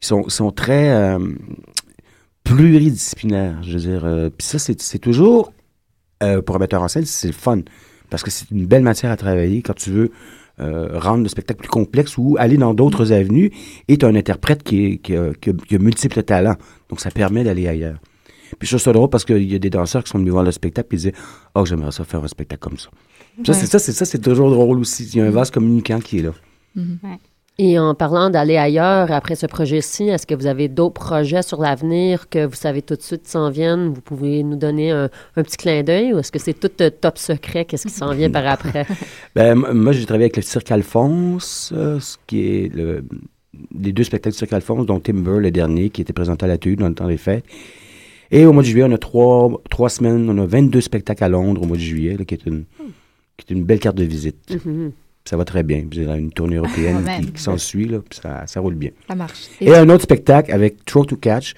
[0.00, 1.18] ils sont, très euh,
[2.44, 3.62] pluridisciplinaires.
[3.62, 5.52] Je veux dire, euh, puis ça c'est toujours
[6.44, 7.62] pour un metteur en scène c'est le fun
[8.10, 10.10] Parce que c'est une belle matière à travailler quand tu veux
[10.98, 13.50] rendre le spectacle plus complexe ou aller dans d'autres avenues.
[13.88, 16.56] Et tu as un interprète qui, est- qui, a, qui a- qui a multiples talents.
[16.88, 17.98] Donc, ça permet d'aller ailleurs.
[18.58, 20.42] Puis je trouve ça drôle parce qu'il y a des danseurs qui sont venus voir
[20.44, 21.14] le spectacle et ils disaient
[21.54, 22.88] «Oh, j'aimerais ça faire un spectacle comme ça.
[23.46, 25.04] Ça, c'est ça, c'est ça, c'est toujours drôle aussi.
[25.04, 26.32] Il y a un vase communicant qui est là.
[27.62, 31.60] Et en parlant d'aller ailleurs après ce projet-ci, est-ce que vous avez d'autres projets sur
[31.60, 33.88] l'avenir que vous savez tout de suite s'en viennent?
[33.92, 36.88] Vous pouvez nous donner un, un petit clin d'œil ou est-ce que c'est tout euh,
[36.88, 37.66] top secret?
[37.66, 38.86] Qu'est-ce qui s'en vient par après?
[39.34, 43.04] Ben, moi, j'ai travaillé avec le Cirque Alphonse, euh, ce qui est le,
[43.78, 46.56] les deux spectacles du Cirque Alphonse, dont Timber, le dernier, qui était présenté à la
[46.56, 47.44] TU dans le temps des fêtes.
[48.30, 51.28] Et au mois de juillet, on a trois, trois semaines, on a 22 spectacles à
[51.28, 52.64] Londres au mois de juillet, là, qui, est une,
[53.36, 54.56] qui est une belle carte de visite.
[54.64, 54.92] Mhm.
[55.24, 55.84] Ça va très bien.
[55.88, 58.74] Puis, Il y a une tournée européenne qui, qui s'ensuit, là, puis ça, ça roule
[58.74, 58.90] bien.
[59.08, 59.48] Ça marche.
[59.60, 61.54] Et un autre spectacle avec Throw to Catch,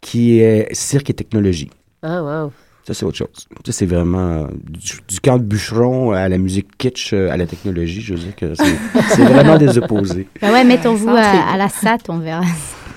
[0.00, 1.70] qui est cirque et technologie.
[2.02, 2.52] Ah, wow.
[2.86, 3.48] Ça, c'est autre chose.
[3.64, 7.36] Ça, c'est vraiment euh, du, du camp de bûcheron à la musique kitsch, euh, à
[7.36, 8.00] la technologie.
[8.00, 10.28] Je veux dire que c'est vraiment des opposés.
[10.40, 12.42] Ben ouais, mettons-vous à la SAT, on verra.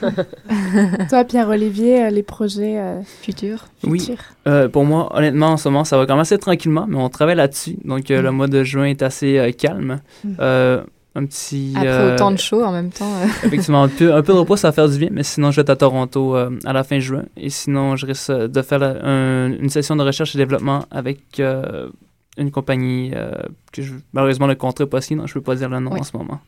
[1.09, 3.65] Toi, Pierre-Olivier, euh, les projets euh, Futur.
[3.83, 3.99] Oui.
[3.99, 7.35] futurs Euh, pour moi, honnêtement, en ce moment, ça va commencer tranquillement, mais on travaille
[7.35, 7.77] là-dessus.
[7.85, 9.99] Donc, euh, le mois de juin est assez euh, calme.
[10.23, 10.29] Mm.
[10.39, 10.83] Euh,
[11.15, 11.73] un petit.
[11.75, 13.11] Après euh, autant de shows en même temps.
[13.21, 15.49] euh, Effectivement, un peu, un peu de repos, ça va faire du bien, mais sinon,
[15.51, 17.23] je vais être à Toronto euh, à la fin juin.
[17.35, 21.39] Et sinon, je risque de faire la- un- une session de recherche et développement avec
[21.39, 21.89] euh,
[22.37, 23.31] une compagnie euh,
[23.73, 25.79] que je, malheureusement, le contrat n'est pas signé, donc je ne peux pas dire le
[25.79, 25.99] nom Oui.
[25.99, 26.39] en ce moment.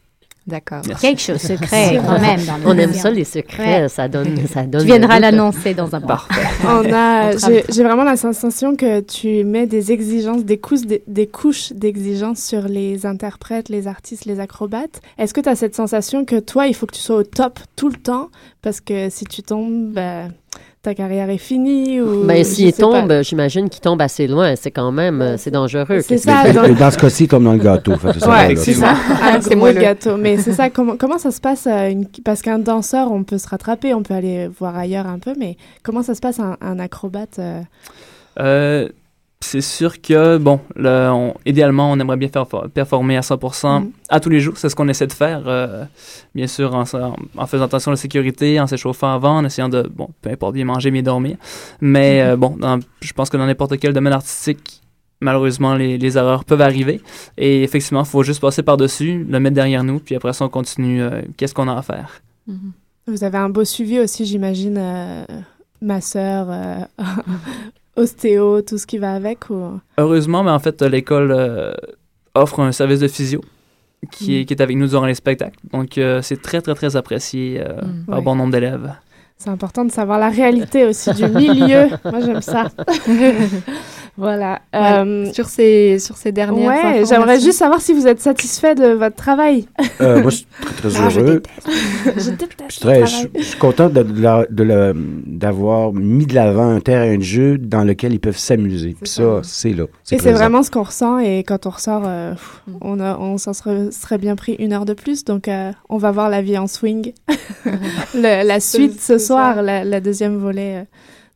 [0.47, 0.81] D'accord.
[0.99, 3.83] Quelque chose de secret quand même dans On aime ça, les secrets.
[3.83, 3.89] Ouais.
[3.89, 4.35] Ça donne.
[4.47, 6.01] Ça donne Tu viendras l'annoncer dans un.
[6.01, 6.41] Parfait.
[6.65, 7.31] On a,
[7.69, 12.39] j'ai vraiment la sensation que tu mets des exigences, des couches, des, des couches d'exigences
[12.43, 15.01] sur les interprètes, les artistes, les acrobates.
[15.19, 17.59] Est-ce que tu as cette sensation que toi, il faut que tu sois au top
[17.75, 18.29] tout le temps?
[18.63, 20.33] Parce que si tu tombes, ben,
[20.81, 24.55] ta carrière est finie ou Ben, s'il tombe, j'imagine qu'il tombe assez loin.
[24.55, 25.21] C'est quand même.
[25.21, 26.01] euh, C'est dangereux.
[26.01, 26.51] C'est ça.
[26.51, 27.93] Donc- mais dans ce cas-ci, comme dans le gâteau.
[27.97, 28.95] Que Ouais, c'est ça.
[29.41, 29.79] C'est gros moelleux.
[29.81, 30.17] gâteau.
[30.17, 30.69] Mais c'est ça.
[30.71, 34.01] Comment, comment ça se passe euh, une- Parce qu'un danseur, on peut se rattraper, on
[34.01, 35.33] peut aller voir ailleurs un peu.
[35.37, 37.61] Mais comment ça se passe un, un acrobate euh,
[38.39, 38.89] Euh,
[39.43, 43.81] c'est sûr que, bon, le- on- idéalement, on aimerait bien faire for- performer à 100%
[43.81, 43.91] Mhm.
[44.09, 44.53] à tous les jours.
[44.57, 45.83] C'est ce qu'on essaie de faire, euh,
[46.35, 50.09] bien sûr, en, faisant attention à la sécurité, en s'échauffant avant, en essayant de, bon,
[50.21, 51.37] peu importe, bien manger, bien dormir.
[51.81, 54.81] Mais, euh, bon, dans- je pense que dans n'importe quel domaine artistique,
[55.21, 57.01] malheureusement, les, les erreurs peuvent arriver.
[57.37, 60.49] Et effectivement, il faut juste passer par-dessus, le mettre derrière nous, puis après ça, on
[60.49, 61.01] continue.
[61.01, 62.21] euh, Qu'est-ce qu'on a à faire?
[62.47, 62.71] Mhm.
[63.07, 64.79] Vous avez un beau suivi aussi, j'imagine,
[65.81, 66.75] ma sœur, euh,
[67.95, 69.79] ostéo, tout ce qui va avec ou...
[69.97, 71.73] Heureusement, mais en fait, l'école euh,
[72.35, 73.41] offre un service de physio
[74.11, 75.57] qui, est, qui est avec nous durant les spectacles.
[75.71, 78.05] Donc, euh, c'est très, très, très apprécié euh, Mm.
[78.07, 78.23] par Ouais.
[78.23, 78.91] bon nombre d'élèves.
[79.37, 81.87] C'est important de savoir la réalité aussi du milieu.
[82.05, 82.67] Moi, j'aime ça.
[84.17, 84.61] voilà.
[84.75, 88.87] Euh, Sur ces, sur ces dernières ouais, j'aimerais juste savoir si vous êtes satisfait de
[88.93, 89.65] votre travail.
[90.01, 91.41] Euh, moi, je suis très, très Ah, je heureux.
[92.17, 93.29] je déteste Je suis le très- travail.
[93.35, 94.95] je- je suis content de, de de
[95.25, 98.95] d'avoir mis de l'avant un terrain de jeu dans lequel ils peuvent s'amuser.
[98.99, 99.39] Puis ça, ça.
[99.43, 99.85] c'est là.
[100.11, 101.17] Et c'est vraiment ce qu'on ressent.
[101.19, 102.33] Et quand on ressort, euh,
[102.81, 105.23] on, a- on s'en serait, serait bien pris une heure de plus.
[105.25, 107.13] Donc, euh, on va voir la vie en swing.
[108.13, 110.83] Le- la suite ce soir, la deuxième volet euh,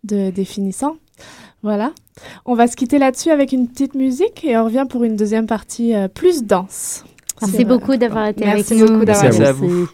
[0.03, 0.97] de Définissant.
[1.65, 1.93] Voilà.
[2.45, 5.47] On va se quitter là-dessus avec une petite musique et on revient pour une deuxième
[5.47, 7.03] partie euh, plus danse.
[7.41, 8.93] Merci beaucoup d'avoir été Merci avec nous.
[8.93, 9.89] beaucoup d'avoir Merci été à vous.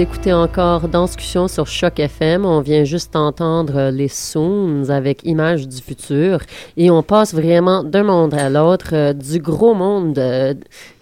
[0.00, 2.46] Vous écoutez encore Danscussion sur Choc FM.
[2.46, 6.38] On vient juste entendre les Soons avec Images du futur.
[6.78, 10.54] Et on passe vraiment d'un monde à l'autre, euh, du gros monde euh,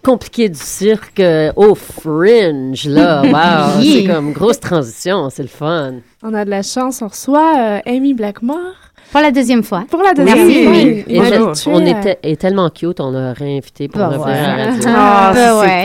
[0.02, 3.22] compliqué du cirque euh, au fringe, là.
[3.78, 6.00] Wow, c'est comme grosse transition, c'est le fun.
[6.24, 9.84] On a de la chance, on reçoit euh, Amy Blackmore Pour la deuxième fois.
[9.90, 10.72] pour la deuxième Merci, fois.
[10.72, 11.04] Amy.
[11.08, 11.54] Et Bonjour.
[11.54, 14.34] je- on était est tellement cute, on l'a réinvité pour Bah revenir ouais.
[14.34, 14.88] à la radio.
[14.88, 15.82] Ah, ouais.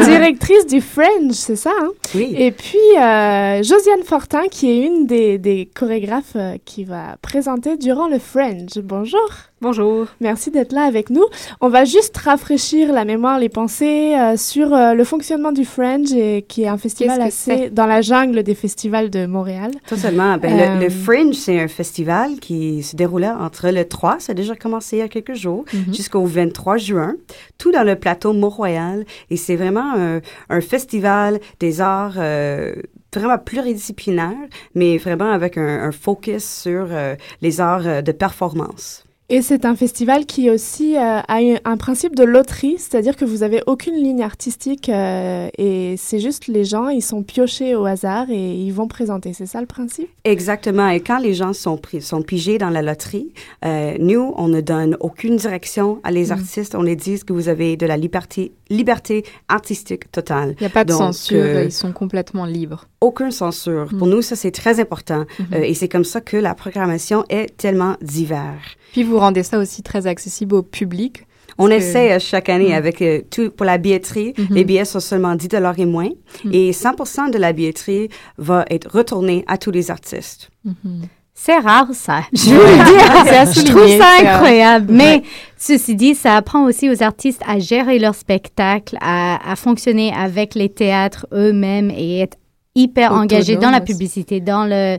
[0.00, 1.88] la directrice du Fringe, c'est ça hein?
[2.14, 2.34] Oui.
[2.38, 7.76] Et puis, euh, Josiane Fortin, qui est une des, des chorégraphes euh, qui va présenter
[7.78, 8.78] durant le Fringe.
[8.82, 9.18] Bonjour.
[9.62, 10.04] Bonjour.
[10.20, 11.24] Merci d'être là avec nous.
[11.62, 16.12] On va juste rafraîchir la mémoire, les pensées euh, sur euh, le fonctionnement du Fringe,
[16.12, 19.70] et, qui est un festival assez dans la jungle des festivals de Montréal.
[19.88, 20.36] Totalement.
[20.36, 24.32] Ben, Euh, le, le Fringe, c'est un festival qui se déroulait entre le 3, ça
[24.32, 25.94] a déjà commencé il y a quelques jours, Mhm.
[25.94, 27.14] jusqu'au 23 juin,
[27.58, 29.04] tout dans le plateau Mont-Royal.
[29.30, 32.74] Et c'est vraiment un, un festival des arts euh,
[33.14, 34.34] vraiment pluridisciplinaire,
[34.74, 39.05] mais vraiment avec un, un focus sur euh, les arts euh, de performance.
[39.28, 43.42] Et c'est un festival qui aussi euh, a un, principe de loterie, c'est-à-dire que vous
[43.42, 48.30] avez aucune ligne artistique euh, et c'est juste les gens, ils sont piochés au hasard
[48.30, 49.32] et ils vont présenter.
[49.32, 50.08] C'est ça le principe?
[50.22, 50.88] Exactement.
[50.88, 53.32] Et quand les gens sont, pris, sont pigés dans la loterie,
[53.64, 56.76] euh, nous, on ne donne aucune direction à les artistes.
[56.76, 60.54] On les dit que vous avez de la liberté, liberté artistique totale.
[60.60, 62.86] Il n'y a pas de Donc, censure, euh, ils sont complètement libres.
[63.00, 63.88] Aucune censure.
[63.98, 64.10] Pour Mm.
[64.10, 65.24] nous, ça, c'est très important.
[65.40, 65.46] Mhm.
[65.54, 68.76] Euh, et c'est comme ça que la programmation est tellement divers.
[68.92, 71.26] Puis vous rendez ça aussi très accessible au public?
[71.58, 72.78] On que- essaie euh, chaque année Mm.
[72.82, 74.34] avec euh, tout pour la billetterie.
[74.36, 74.46] Mhm.
[74.50, 76.10] Les billets sont seulement 10 dollars et moins.
[76.44, 76.50] Mm.
[76.52, 80.50] Et 100% de la billetterie va être retournée à tous les artistes.
[80.64, 81.02] Mhm.
[81.38, 82.22] C'est rare, ça.
[82.32, 83.24] Je veux le dire.
[83.24, 84.92] C'est assez Je trouve ça incroyable.
[84.92, 85.22] Mais
[85.58, 90.54] ceci dit, ça apprend aussi aux artistes à gérer leur spectacle, à, à fonctionner avec
[90.54, 92.36] les théâtres eux-mêmes et être
[92.74, 93.92] hyper engagés dans la aussi.
[93.92, 94.98] publicité, dans le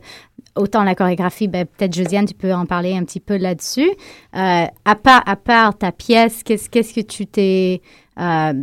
[0.57, 1.47] autant la chorégraphie.
[1.47, 3.89] Ben, peut-être Josiane, tu peux en parler un petit peu là-dessus.
[4.35, 7.81] Euh, à part à part ta pièce, qu'est-ce qu'est-ce que tu t'es
[8.19, 8.53] euh,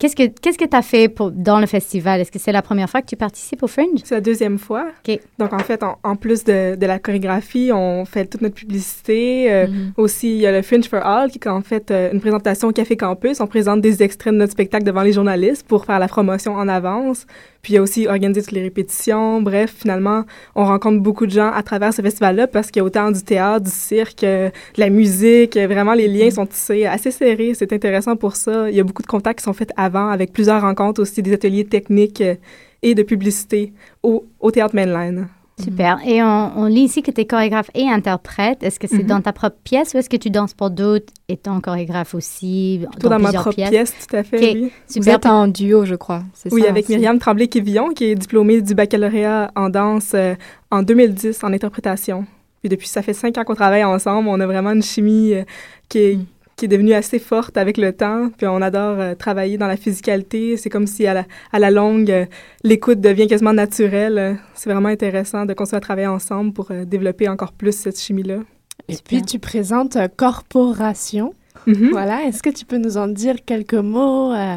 [0.00, 2.20] Qu'est-ce que qu'est-ce que tu as fait pour, dans le festival?
[2.20, 3.98] Est-ce que c'est la première fois que tu participes au Fringe?
[4.04, 4.86] C'est la deuxième fois.
[5.08, 5.18] OK.
[5.40, 9.50] Donc, en fait, en, en plus de, de la chorégraphie, on fait toute notre publicité.
[9.50, 9.92] Euh, Mhm.
[9.96, 12.72] Aussi, il y a le Fringe for All, qui est en fait une présentation au
[12.72, 13.40] Café Campus.
[13.40, 16.68] On présente des extraits de notre spectacle devant les journalistes pour faire la promotion en
[16.68, 17.26] avance.
[17.62, 19.42] Puis, il y a aussi organiser toutes les répétitions.
[19.42, 22.84] Bref, finalement, on rencontre beaucoup de gens à travers ce festival-là parce qu'il y a
[22.84, 25.56] autant du théâtre, du cirque, euh, de la musique.
[25.56, 27.54] Vraiment, les liens sont tissés assez serrés.
[27.54, 28.70] C'est intéressant pour ça.
[28.70, 31.32] Il y a beaucoup de contacts qui sont faits avant avec plusieurs rencontres aussi, des
[31.32, 32.34] ateliers techniques euh,
[32.82, 35.28] et de publicité au, au Théâtre Mainline.
[35.62, 35.98] Super.
[36.06, 38.62] Et on, on lit ici que tu es chorégraphe et interprète.
[38.62, 39.06] Est-ce que c'est Mhm.
[39.06, 43.08] dans ta propre pièce ou est-ce que tu danses pour d'autres étant chorégraphe aussi Plutôt
[43.08, 43.70] dans, ma plusieurs propre pièces?
[43.70, 44.62] pièce, tout à fait, oui.
[44.88, 45.14] Vous Super.
[45.16, 46.22] êtes en duo, je crois.
[46.52, 46.92] Oui, ça avec aussi.
[46.94, 50.34] Myriam Tremblay-Quévillon, qui est diplômée du baccalauréat en danse euh,
[50.70, 52.24] en 2010 en interprétation.
[52.60, 54.28] Puis depuis, ça fait cinq ans qu'on travaille ensemble.
[54.28, 55.42] On a vraiment une chimie euh,
[55.88, 56.24] qui, est, Mm.
[56.58, 58.30] Qui est devenue assez forte avec le temps.
[58.36, 60.56] Puis on adore euh, travailler dans la physicalité.
[60.56, 62.26] C'est comme si à la, à la longue, euh,
[62.64, 64.36] l'écoute devient quasiment naturelle.
[64.54, 68.40] C'est vraiment intéressant de continuer à travailler ensemble pour euh, développer encore plus cette chimie-là.
[68.88, 71.32] Et puis tu présentes euh, Corporation.
[71.66, 71.90] Mhm.
[71.90, 74.56] Voilà, est-ce que tu peux nous en dire quelques mots euh,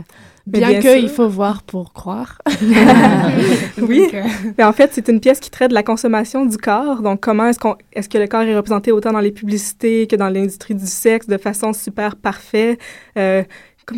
[0.59, 0.97] Bien, bien que sûr.
[0.97, 2.41] il faut voir pour croire.
[3.81, 4.07] Oui.
[4.57, 7.01] Mais en fait, c'est une pièce qui traite de la consommation du corps.
[7.01, 10.15] Donc, comment est-ce qu'on, est-ce que le corps est représenté autant dans les publicités que
[10.15, 12.79] dans l'industrie du sexe de façon super parfaite,
[13.17, 13.43] euh,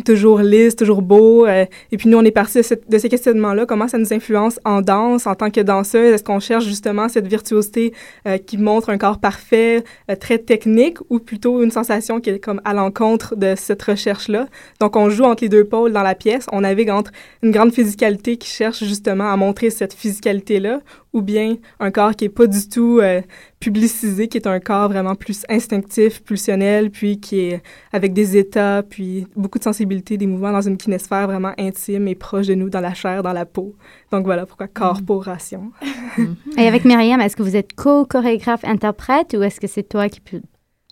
[0.02, 1.46] toujours lisse, toujours beau.
[1.46, 3.66] euh, et puis nous, on est parti de, de ces questionnements-là.
[3.66, 6.12] Comment ça nous influence en danse, en tant que danseuse?
[6.14, 7.92] Est-ce qu'on cherche justement cette virtuosité
[8.26, 12.38] euh, qui montre un corps parfait, euh, très technique, ou plutôt une sensation qui est
[12.38, 14.48] comme à l'encontre de cette recherche-là?
[14.80, 16.46] Donc, on joue entre les deux pôles dans la pièce.
[16.52, 20.80] On navigue entre une grande physicalité qui cherche justement à montrer cette physicalité-là,
[21.14, 23.22] ou bien un corps qui est pas du tout euh,
[23.60, 27.62] publicisé, qui est un corps vraiment plus instinctif, pulsionnel, puis qui est
[27.92, 32.14] avec des états, puis beaucoup de sensibilité, des mouvements dans une kinésphère vraiment intime et
[32.14, 33.74] proche de nous, dans la chair, dans la peau.
[34.10, 35.70] Donc voilà pourquoi corporation.
[36.58, 40.20] Et avec Myriam, est-ce que vous êtes co-chorégraphe interprète ou est-ce que c'est toi qui,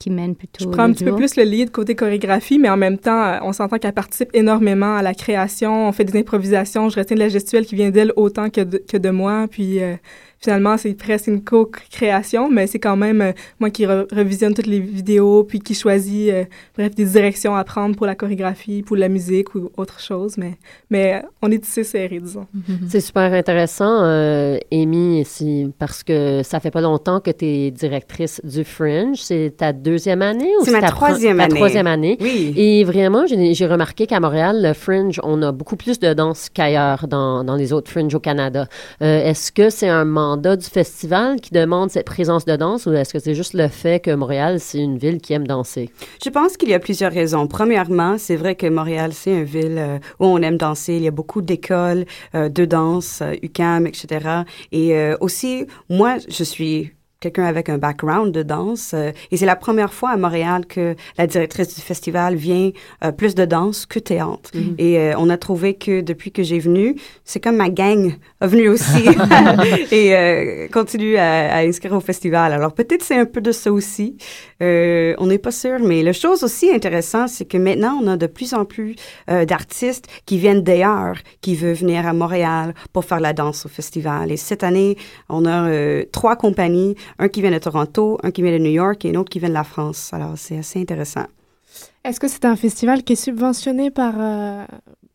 [0.03, 2.77] qui mène plutôt Je prends un petit peu plus le lead côté chorégraphie, mais en
[2.77, 5.89] même temps, euh, on s'entend qu'elle participe énormément à la création.
[5.89, 6.89] On fait des improvisations.
[6.89, 9.47] Je retiens de la gestuelle qui vient d'elle autant que de, que de moi.
[9.49, 9.95] Puis euh,
[10.43, 14.67] finalement, c'est presque une co-création, mais c'est quand même euh, moi qui re- revisionne toutes
[14.67, 16.45] les vidéos, puis qui choisit, euh,
[16.77, 20.37] bref, des directions à prendre pour la chorégraphie, pour la musique ou autre chose.
[20.39, 20.55] Mais,
[20.91, 22.47] mais on est tissé serré, disons.
[22.89, 27.71] C'est super intéressant, euh, Amy, si- parce que ça fait pas longtemps que tu es
[27.71, 29.19] directrice du Fringe.
[29.23, 31.55] C'est ta deuxième année ou C'est ma ta troisième ta année.
[31.55, 32.17] troisième année?
[32.21, 32.53] Oui.
[32.57, 37.07] Et vraiment, j'ai remarqué qu'à Montréal, le Fringe, on a beaucoup plus de danse qu'ailleurs
[37.09, 38.67] dans, dans les autres Fringe au Canada.
[39.03, 42.93] Euh, est-ce que c'est un mandat du festival qui demande cette présence de danse ou
[42.95, 45.91] est-ce que c'est juste le fait que Montréal, c'est une ville qui aime danser?
[46.25, 47.47] Je pense qu'il y a plusieurs raisons.
[47.47, 50.95] Premièrement, c'est vrai que Montréal, c'est une ville euh, où on aime danser.
[50.95, 54.07] Il y a beaucoup d'écoles euh, de danse, euh, UCAM, etc.
[54.73, 56.93] Et aussi, moi, je suis
[57.23, 58.93] quelqu'un avec un background de danse.
[58.95, 62.71] euh, et c'est la première fois à Montréal que la directrice du festival vient
[63.05, 64.51] euh, plus de danse que théâtre.
[64.55, 64.75] Mhm.
[64.79, 68.47] Et euh, on a trouvé que depuis que j'ai venu, c'est comme ma gang a
[68.47, 69.05] venu aussi
[69.93, 72.53] et euh, continue à, à inscrire au festival.
[72.53, 74.17] Alors peut-être c'est un peu de ça aussi.
[74.63, 78.17] Euh, on n'est pas sûr, mais la chose aussi intéressante, c'est que maintenant on a
[78.17, 78.97] de plus en plus
[79.31, 83.69] euh, d'artistes qui viennent d'ailleurs, qui veulent venir à Montréal pour faire la danse au
[83.69, 84.33] festival.
[84.33, 84.97] Et cette année,
[85.29, 88.71] on a euh, trois compagnies, un qui vient de Toronto, un qui vient de New
[88.71, 90.13] York et un autre qui vient de la France.
[90.13, 91.27] Alors c'est assez intéressant.
[92.05, 94.15] Est-ce que c'est un festival qui est subventionné par...
[94.19, 94.65] euh,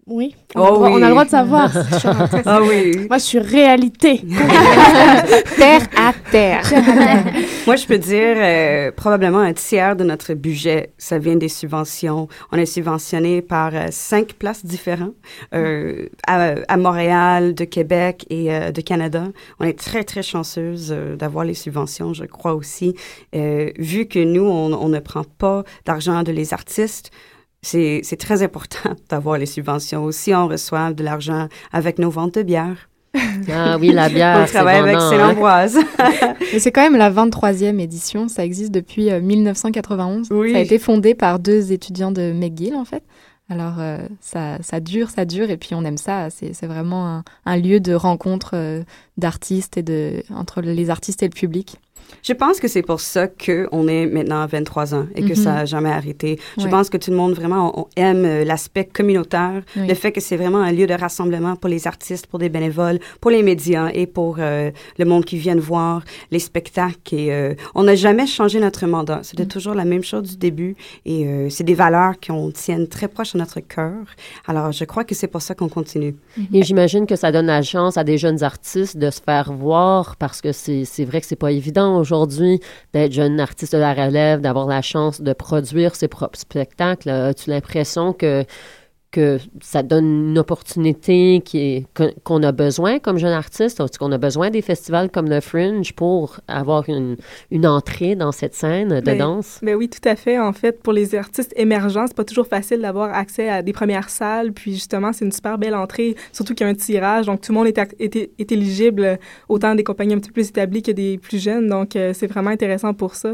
[0.09, 0.93] Oui, on, Oh a le droit, oui.
[0.93, 1.71] on a le droit de savoir.
[2.45, 3.07] Ah oui.
[3.09, 4.21] Moi, je suis réalité.
[5.57, 6.63] terre à terre.
[7.67, 12.29] Moi, je peux dire euh, probablement un tiers de notre budget, ça vient des subventions.
[12.53, 15.15] On est subventionné par euh, cinq places différentes
[15.53, 19.25] euh, à, à Montréal, de Québec et de Canada.
[19.59, 22.95] On est très, très chanceuse d'avoir les subventions, je crois aussi.
[23.33, 27.11] Vu que nous, on, on ne prend pas d'argent de les artistes,
[27.61, 30.03] c'est très important d'avoir les subventions.
[30.03, 32.89] Aussi, on reçoit de l'argent avec nos ventes de bière.
[33.49, 35.09] Ah oui, la bière, on travaille avec vendant, hein.
[35.09, 35.77] Saint-Ambroise.
[36.53, 38.27] Mais c'est quand même la 23e édition.
[38.27, 40.27] Ça existe depuis euh, 1991.
[40.31, 40.51] Oui.
[40.51, 43.03] Ça a été fondé par deux étudiants de McGill, en fait.
[43.49, 46.29] Alors, euh, ça, ça dure, ça dure, et puis on aime ça.
[46.29, 48.83] C'est c'est vraiment un, un lieu de rencontre euh,
[49.17, 51.77] d'artistes et de entre les artistes et le public.
[52.23, 55.35] Je pense que c'est pour ça qu'on est maintenant à 23 ans et que Mhm.
[55.35, 56.39] ça n'a jamais arrêté.
[56.57, 59.87] Je pense que tout le monde vraiment on aime euh, l'aspect communautaire, Oui.
[59.87, 62.99] le fait que c'est vraiment un lieu de rassemblement pour les artistes, pour des bénévoles,
[63.21, 67.15] pour les médias et pour euh, le monde qui vient voir les spectacles.
[67.15, 69.19] Et euh, on n'a jamais changé notre mandat.
[69.23, 69.47] C'était Mm.
[69.49, 73.35] toujours la même chose du début et euh, c'est des valeurs qu'on tienne très proches
[73.35, 73.93] à notre cœur.
[74.47, 76.15] Alors, je crois que c'est pour ça qu'on continue.
[76.53, 80.15] Et j'imagine que ça donne la chance à des jeunes artistes de se faire voir
[80.17, 82.59] parce que c'est c'est vrai que c'est pas évident aujourd'hui
[82.93, 87.09] d'être jeune artiste de la relève, d'avoir la chance de produire ses propres spectacles.
[87.09, 88.45] As-tu l'impression que,
[89.11, 91.43] que ça donne une opportunité
[92.23, 93.81] qu'on a besoin comme jeune artiste?
[93.97, 97.17] Qu'on a besoin des festivals comme le Fringe pour avoir une,
[97.51, 99.59] une entrée dans cette scène de Ben, danse?
[99.61, 100.39] Ben oui, tout à fait.
[100.39, 104.09] En fait, pour les artistes émergents, c'est pas toujours facile d'avoir accès à des premières
[104.09, 104.51] salles.
[104.51, 107.27] Puis justement, c'est une super belle entrée, surtout qu'il y a un tirage.
[107.27, 110.49] Donc tout le monde est, est, est éligible, autant des compagnies un petit peu plus
[110.49, 111.67] établies que des plus jeunes.
[111.67, 113.33] Donc euh, c'est vraiment intéressant pour ça.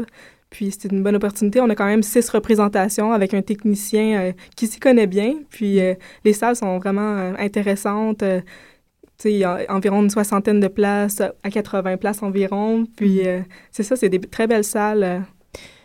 [0.54, 1.60] Puis c'est une bonne opportunité.
[1.60, 5.34] On a quand même six représentations avec un technicien euh, qui s'y connaît bien.
[5.50, 5.94] Puis euh,
[6.24, 8.20] les salles sont vraiment euh, intéressantes.
[8.20, 8.42] Tu
[9.18, 12.86] sais, il y a environ une soixantaine de places, à 80 places environ.
[12.96, 13.40] Puis euh,
[13.72, 15.24] c'est ça, c'est des très belles salles.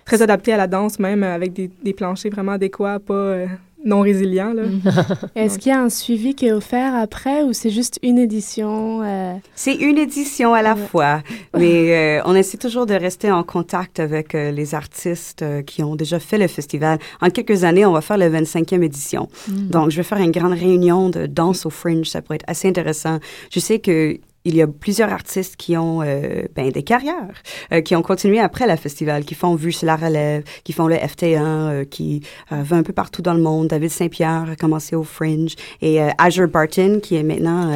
[0.06, 3.48] très adaptées à la danse même, avec des, des planchers vraiment adéquats, pas
[3.86, 4.54] non résilients.
[4.54, 4.64] Là.
[5.36, 9.02] Est-ce qu'il y a un suivi qui est offert après ou c'est juste une édition
[9.04, 11.22] euh, C'est une édition à la fois,
[11.58, 15.84] mais euh, on essaie toujours de rester en contact avec euh, les artistes euh, qui
[15.84, 17.00] ont déjà fait le festival.
[17.22, 19.30] En quelques années, on va faire la 25e édition.
[19.48, 22.08] Donc, je vais faire une grande réunion de danse au Fringe.
[22.08, 23.20] Ça pourrait être assez intéressant.
[23.52, 24.20] Je sais que
[24.50, 28.40] il y a plusieurs artistes qui ont euh, ben, des carrières, euh, qui ont continué
[28.40, 32.22] après le festival, qui font Vue sur la relève, qui font le FT1, euh, qui
[32.50, 33.68] va un peu partout dans le monde.
[33.68, 35.56] David Saint-Pierre a commencé au Fringe.
[35.82, 37.72] Et Azure Barton, qui est maintenant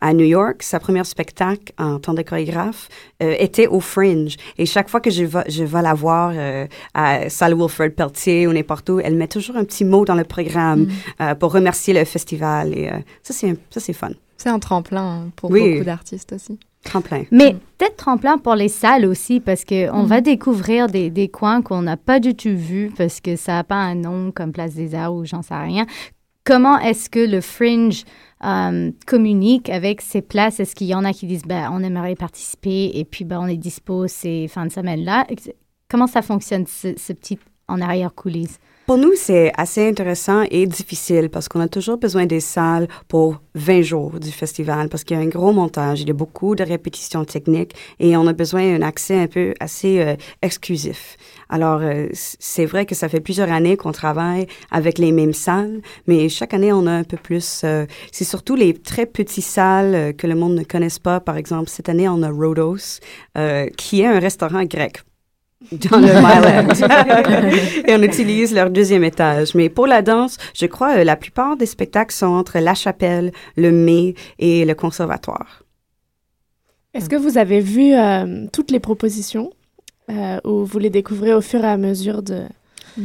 [0.00, 2.88] à New York, sa première spectacle en tant que chorégraphe
[3.20, 4.36] était au Fringe.
[4.58, 6.32] Et chaque fois que je vais, je vais la voir
[6.94, 10.24] à Salle Wilfred Pelletier ou n'importe où, elle met toujours un petit mot dans le
[10.24, 10.88] programme
[11.20, 12.76] euh, pour remercier le festival.
[12.76, 12.90] Et
[13.22, 14.10] ça, c'est fun.
[14.42, 15.74] C'est un tremplin hein, pour Oui.
[15.74, 16.58] beaucoup d'artistes aussi.
[16.82, 17.22] Tremplin.
[17.30, 21.82] Mais peut-être tremplin pour les salles aussi, parce qu'on va découvrir des, des coins qu'on
[21.82, 24.96] n'a pas du tout vus, parce que ça n'a pas un nom comme Place des
[24.96, 25.86] Arts ou j'en sais rien.
[26.42, 28.02] Comment est-ce que le Fringe
[28.44, 30.58] euh, communique avec ces places?
[30.58, 33.46] Est-ce qu'il y en a qui disent, ben, on aimerait participer et puis ben, on
[33.46, 35.24] est dispo ces fins de semaine-là?
[35.88, 37.38] Comment ça fonctionne, ce, ce petit
[37.68, 38.58] en arrière-coulisses?
[38.92, 43.40] Pour nous, c'est assez intéressant et difficile parce qu'on a toujours besoin des salles pour
[43.54, 46.54] 20 jours du festival parce qu'il y a un gros montage, il y a beaucoup
[46.54, 51.16] de répétitions techniques et on a besoin d'un accès un peu assez euh, exclusif.
[51.48, 55.80] Alors, euh, c'est vrai que ça fait plusieurs années qu'on travaille avec les mêmes salles,
[56.06, 57.62] mais chaque année, on a un peu plus.
[57.64, 61.18] euh, c'est surtout les très petites salles euh, que le monde ne connaisse pas.
[61.18, 63.00] Par exemple, cette année, on a Rhodos,
[63.38, 65.02] euh, qui est un restaurant grec
[65.90, 67.84] dans le Mile End.
[67.88, 69.54] et on utilise leur deuxième étage.
[69.54, 73.32] Mais pour la danse, je crois euh, la plupart des spectacles sont entre La Chapelle,
[73.56, 75.62] le Mai et le Conservatoire.
[76.94, 79.50] Est-ce que vous avez vu euh, toutes les propositions
[80.10, 82.42] euh, ou vous les découvrez au fur et à mesure de...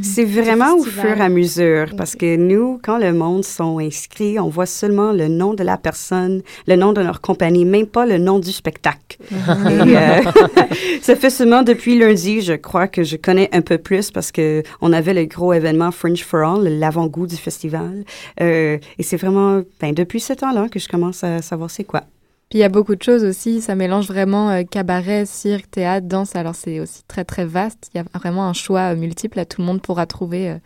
[0.02, 4.40] C'est vraiment au fur et à mesure parce que nous, quand le monde sont inscrits,
[4.40, 8.06] on voit seulement le nom de la personne, le nom de leur compagnie, même pas
[8.06, 9.18] le nom du spectacle.
[9.32, 10.22] Et, euh,
[11.02, 14.64] ça fait seulement depuis lundi, je crois que je connais un peu plus parce que
[14.82, 18.04] on avait le gros événement Fringe for All, l'avant-goût du festival.
[18.42, 22.04] Euh, et c'est vraiment ben, depuis ce temps-là que je commence à savoir c'est quoi.
[22.50, 26.08] Puis il y a beaucoup de choses aussi, ça mélange vraiment euh, cabaret, cirque, théâtre,
[26.08, 27.90] danse, alors c'est aussi très très vaste.
[27.94, 30.58] Il y a vraiment un choix euh, multiple, là, tout le monde pourra trouver euh,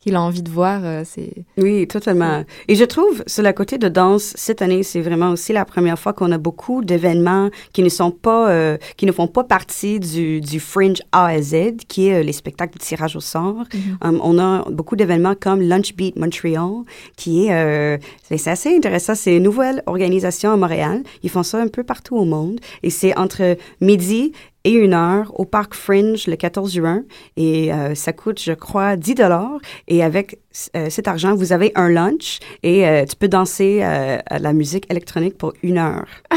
[0.00, 0.80] qu'il a envie de voir.
[0.82, 2.44] euh, c'est Oui, totalement.
[2.68, 5.98] Et je trouve, sur le côté de danse, cette année, c'est vraiment aussi la première
[5.98, 10.00] fois qu'on a beaucoup d'événements qui ne sont pas, euh, qui ne font pas partie
[10.00, 13.64] du, du Fringe A à Z, qui est euh, les spectacles de tirage au sort.
[14.02, 16.82] Um, on a beaucoup d'événements comme Lunch Beat Montreal,
[17.16, 19.14] qui est, euh, c'est assez intéressant.
[19.14, 21.02] C'est une nouvelle organisation à Montréal.
[21.22, 22.58] Ils font ça un peu partout au monde.
[22.82, 24.32] Et c'est entre midi
[24.64, 27.02] et une heure au Parc Fringe le 14 juin.
[27.36, 29.58] Et euh, ça coûte, je crois, 10 dollars.
[29.88, 30.38] Et avec
[30.76, 34.52] euh, cet argent, vous avez un lunch et euh, tu peux danser euh, à la
[34.52, 36.06] musique électronique pour une heure.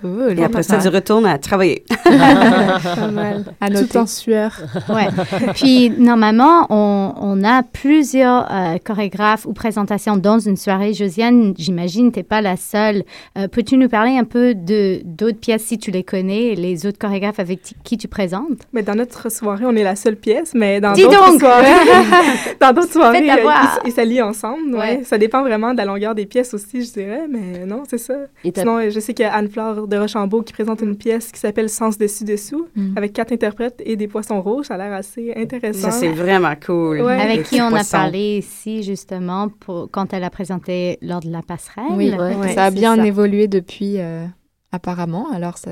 [0.00, 0.38] cool.
[0.38, 1.84] Et après ça, tu retournes à travailler.
[2.04, 3.44] Pas mal.
[3.60, 4.60] À Tout en sueur.
[4.88, 5.08] Ouais.
[5.54, 10.92] Puis, normalement, on, on a plusieurs euh, chorégraphes ou présentations dans une soirée.
[10.92, 13.04] Josiane, j'imagine, tu n'es pas la seule.
[13.38, 16.98] Euh, Peux-tu nous parler un peu de d'autres pièces, si tu les connais, les autres
[16.98, 18.62] chorégraphes avec qui tu présentes?
[18.72, 21.68] Mais dans notre soirée, on est la seule pièce, mais dans d'autres soirées,
[22.60, 23.36] dans d'autres soirées, euh,
[23.84, 24.72] ils, ils s'allient ensemble.
[24.74, 24.78] Ouais.
[24.98, 25.04] Ouais.
[25.04, 28.14] Ça dépend vraiment de la longueur des pièces aussi, je dirais, mais non, c'est ça.
[28.44, 31.40] Et Sinon, je sais qu'il y a Anne-Fleur de Rochambeau qui présente une pièce qui
[31.40, 32.94] s'appelle Sens dessus-dessous, Mm.
[32.96, 34.66] avec quatre interprètes et des poissons rouges.
[34.66, 35.90] Ça a l'air assez intéressant.
[35.90, 37.00] Ça, c'est vraiment cool.
[37.02, 37.20] Ouais.
[37.20, 41.42] Avec qui on a parlé ici, justement, pour, quand elle a présenté lors de la
[41.42, 41.84] passerelle.
[41.90, 42.52] Oui, Ouais.
[42.54, 43.06] ça a bien ça.
[43.06, 44.24] évolué depuis, euh,
[44.72, 45.70] apparemment, alors ça,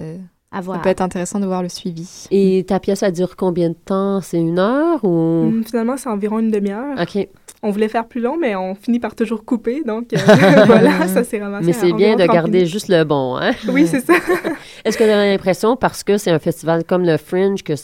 [0.52, 2.26] À ça peut être intéressant de voir le suivi.
[2.30, 4.20] Et ta pièce, elle dure combien de temps?
[4.20, 5.08] C'est une heure ou...
[5.48, 6.94] Hum, Finalement, c'est environ une demi-heure.
[7.00, 7.26] OK.
[7.64, 10.16] On voulait faire plus long, mais on finit par toujours couper, donc euh,
[10.66, 11.64] voilà, ça s'est ramassé.
[11.64, 12.66] Mais c'est bien de 30 garder minutes.
[12.72, 13.52] juste le bon, hein?
[13.68, 14.14] Oui, c'est ça.
[14.84, 17.74] Est-ce que tu as l'impression, parce que c'est un festival comme le Fringe, que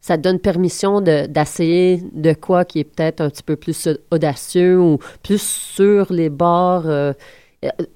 [0.00, 3.88] ça te donne permission de- d'essayer de, quoi qui est peut-être un petit peu plus
[4.10, 6.84] audacieux ou plus sur les bords?
[6.86, 7.12] euh,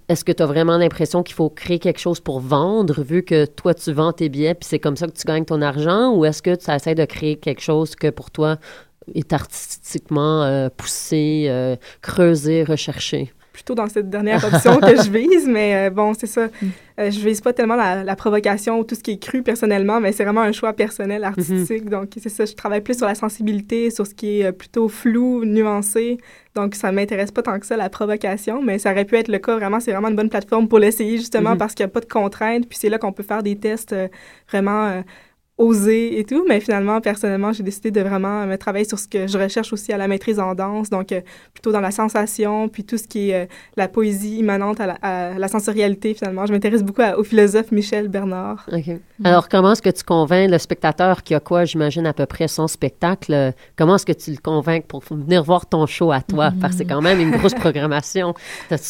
[0.09, 3.45] est-ce que tu as vraiment l'impression qu'il faut créer quelque chose pour vendre, vu que
[3.45, 6.25] toi, tu vends tes billets, puis c'est comme ça que tu gagnes ton argent, ou
[6.25, 8.57] est-ce que tu essaies de créer quelque chose que pour toi
[9.15, 13.33] est artistiquement euh, poussé, euh, creusé, recherché?
[13.71, 16.49] Plutôt dans cette dernière option que je vise, mais euh, bon, c'est ça.
[16.99, 20.01] Euh, je vise pas tellement la, la provocation ou tout ce qui est cru personnellement,
[20.01, 21.89] mais c'est vraiment un choix personnel, artistique.
[21.89, 24.89] Donc, c'est ça, je travaille plus sur la sensibilité, sur ce qui est euh, plutôt
[24.89, 26.19] flou, nuancé.
[26.57, 29.39] Donc, ça m'intéresse pas tant que ça, la provocation, mais ça aurait pu être le
[29.39, 29.57] cas.
[29.57, 31.59] Vraiment, c'est vraiment une bonne plateforme pour l'essayer, justement, Mhm.
[31.59, 32.69] parce qu'il n'y a pas de contraintes.
[32.69, 34.09] Puis c'est là qu'on peut faire des tests euh,
[34.51, 35.03] vraiment
[35.61, 36.45] osés et tout.
[36.49, 39.93] Mais finalement, personnellement, j'ai décidé de vraiment me travailler sur ce que je recherche aussi
[39.93, 40.91] à la maîtrise en danse.
[40.91, 41.21] Donc, euh,
[41.55, 43.47] plutôt dans la sensation, puis tout ce qui est euh,
[43.77, 46.47] la poésie immanente à la, à la sensorialité, finalement.
[46.47, 48.67] Je m'intéresse beaucoup à- au philosophe Michel Bernard.
[48.73, 48.97] OK.
[49.25, 52.49] Alors, comment est-ce que tu convaincs le spectateur qui a quoi, j'imagine, à peu près
[52.49, 53.53] son spectacle?
[53.77, 56.53] Comment est-ce que tu le convaincs pour venir voir ton show à toi?
[56.61, 58.35] Parce que c'est quand même une grosse programmation.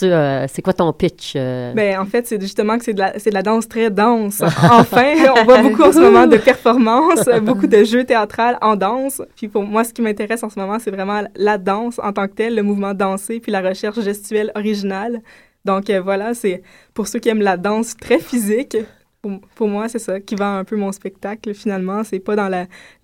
[0.03, 1.33] Euh, c'est quoi ton pitch?
[1.37, 1.73] euh?
[1.75, 4.43] Ben, en fait, c'est justement que c'est de, de la danse très dense.
[4.71, 6.60] Enfin, on voit beaucoup en ce moment de performances,
[7.43, 9.23] beaucoup de jeux théâtrales en danse.
[9.37, 12.27] Puis pour moi, ce qui m'intéresse en ce moment, c'est vraiment la danse en tant
[12.29, 15.21] que telle, le mouvement dansé, puis la recherche gestuelle originale.
[15.65, 16.63] Donc euh, voilà, c'est
[16.95, 18.77] pour ceux qui aiment la danse très physique.
[19.23, 21.53] Pour, pour moi, c'est ça qui vend un peu mon spectacle.
[21.53, 22.49] Finalement, c'est pas dans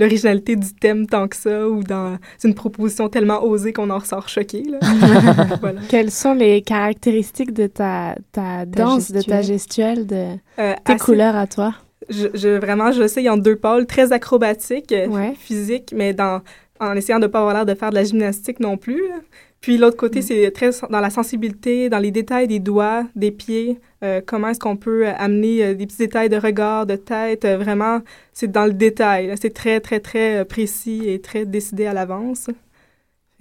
[0.01, 4.27] l'originalité du thème tant que ça ou dans une proposition tellement osée qu'on en ressort
[4.27, 4.63] choqué.
[4.63, 4.79] là.
[5.61, 5.83] voilà.
[5.91, 10.29] Quelles sont les caractéristiques de ta, ta danse, de ta gestuelle, de
[10.59, 11.75] Euh, tes assez- couleurs à toi?
[12.09, 15.35] Je, je- vraiment, je sais, en deux pôles, très acrobatique, euh, Ouais.
[15.39, 16.41] physique, mais dans,
[16.81, 19.09] en essayant de ne pas avoir l'air de faire de la gymnastique non plus.
[19.09, 19.17] là.
[19.61, 23.81] Puis l'autre côté, c'est très dans la sensibilité, dans les détails des doigts, des pieds.
[24.05, 27.45] euh, comment est-ce qu'on peut euh, amener euh, des petits détails de regard, de tête.
[27.45, 28.01] euh, vraiment,
[28.33, 29.35] c'est dans le détail.
[29.41, 32.49] C'est très, très, très précis et très décidé à l'avance.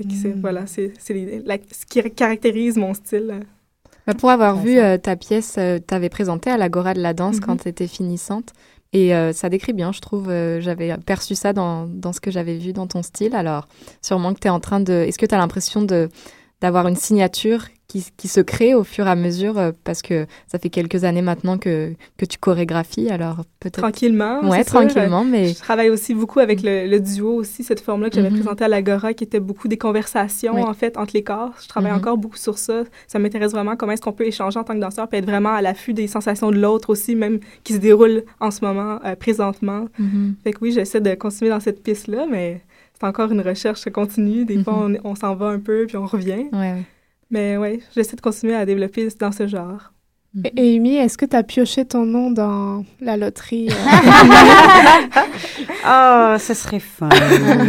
[0.10, 0.92] C'est- Voilà, c'est
[1.46, 3.42] la- ce qui caractérise mon style.
[4.08, 4.12] Euh.
[4.12, 5.54] Bah, pour avoir vu euh, ta pièce,
[5.88, 7.42] tu avais présenté à l'Agora de la danse Mhm.
[7.42, 8.54] quand tu étais finissante.
[8.94, 10.30] Et euh, ça décrit bien, je trouve.
[10.30, 13.36] euh, j'avais perçu ça dans, dans ce que j'avais vu dans ton style.
[13.36, 13.68] Alors,
[14.02, 14.94] sûrement que tu es en train de.
[14.94, 16.10] Est-ce que tu as l'impression de
[16.66, 20.26] d'avoir une signature qui, qui se crée au fur et à mesure euh, Parce que
[20.48, 23.10] ça fait quelques années maintenant que, que tu chorégraphies.
[23.12, 23.80] Alors, peut-être.
[23.80, 24.42] Tranquillement.
[24.50, 24.74] Ouais, sûr.
[24.74, 25.50] tranquillement, mais.
[25.50, 28.38] Je travaille aussi beaucoup avec le, le duo aussi, cette forme-là que j'avais Mhm.
[28.40, 30.64] présentée à l'Agora, qui était beaucoup des conversations, Oui.
[30.64, 31.52] en fait, entre les corps.
[31.62, 31.98] Je travaille Mhm.
[32.00, 32.84] encore beaucoup sur ça.
[33.08, 35.54] Ça m'intéresse vraiment comment est-ce qu'on peut échanger en tant que danseur, puis être vraiment
[35.54, 39.16] à l'affût des sensations de l'autre aussi, même qui se déroulent en ce moment, euh,
[39.16, 39.86] présentement.
[40.00, 40.36] Mhm.
[40.44, 42.62] Fait que oui, j'essaie de continuer dans cette piste-là, mais
[43.06, 44.46] c'est encore une recherche continue.
[44.46, 46.46] Des fois, on, on s'en va un peu, puis on revient.
[46.52, 46.84] Ouais, ouais.
[47.30, 49.92] Mais ouais, j'essaie de continuer à développer dans ce genre.
[50.44, 53.70] Et et Amy, est-ce que tu as pioché ton nom dans la loterie?
[53.70, 53.74] euh?
[55.84, 57.10] Ah, ça serait fun.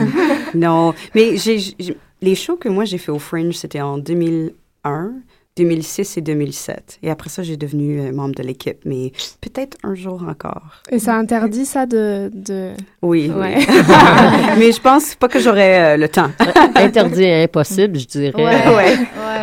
[0.55, 1.74] non, mais j'ai-
[2.22, 5.12] les shows que moi j'ai fait au Fringe, c'était en 2001,
[5.57, 6.98] 2006 et 2007.
[7.02, 10.82] Et après ça, j'ai devenu euh, membre de l'équipe, mais peut-être un jour encore.
[10.90, 12.30] Et ça interdit ça de...
[12.34, 12.72] de...
[13.02, 13.57] Oui, Ouais.
[13.59, 13.64] oui.
[14.59, 16.30] mais je pense pas que j'aurai euh, le temps.
[16.74, 18.32] Interdit et impossible, je dirais.
[18.44, 18.96] Ouais.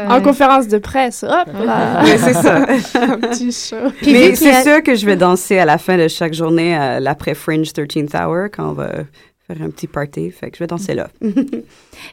[0.08, 2.04] En conférence de presse, hop là.
[2.04, 2.58] Ouais, c'est ça.
[3.02, 3.76] un petit show.
[4.06, 7.34] mais c'est sûr que je vais danser à la fin de chaque journée, à l'après
[7.36, 8.90] Fringe 13th Hour, quand on va
[9.48, 10.32] faire un petit party.
[10.32, 11.10] Fait que je vais danser là.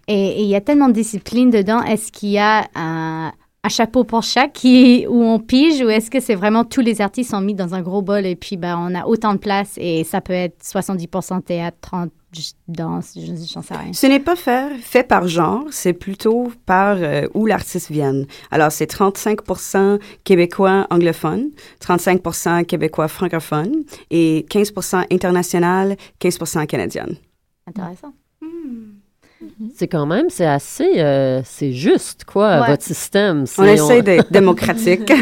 [0.09, 1.83] Et et il y a tellement de disciplines dedans.
[1.83, 3.33] Est-ce qu'il y a un,
[3.63, 7.01] un chapeau pour chaque qui, où on pige ou est-ce que c'est vraiment tous les
[7.01, 9.75] artistes sont mis dans un gros bol et puis ben, on a autant de place
[9.77, 13.93] et ça peut être 70% théâtre, 30% juste danse, je- j'en sais rien.
[13.93, 18.23] Ce n'est pas fait, fait par genre, c'est plutôt par euh, où l'artiste vient.
[18.53, 21.51] Alors, c'est 35% québécois anglophones,
[21.81, 23.83] 35% québécois francophones
[24.13, 26.39] et 15% international, 15
[26.69, 27.17] canadienne.
[27.67, 28.13] Intéressant.
[29.75, 32.67] C'est quand même, c'est assez, euh, c'est juste, quoi, Ouais.
[32.69, 33.45] votre système.
[33.59, 35.11] On essaie d'être démocratique.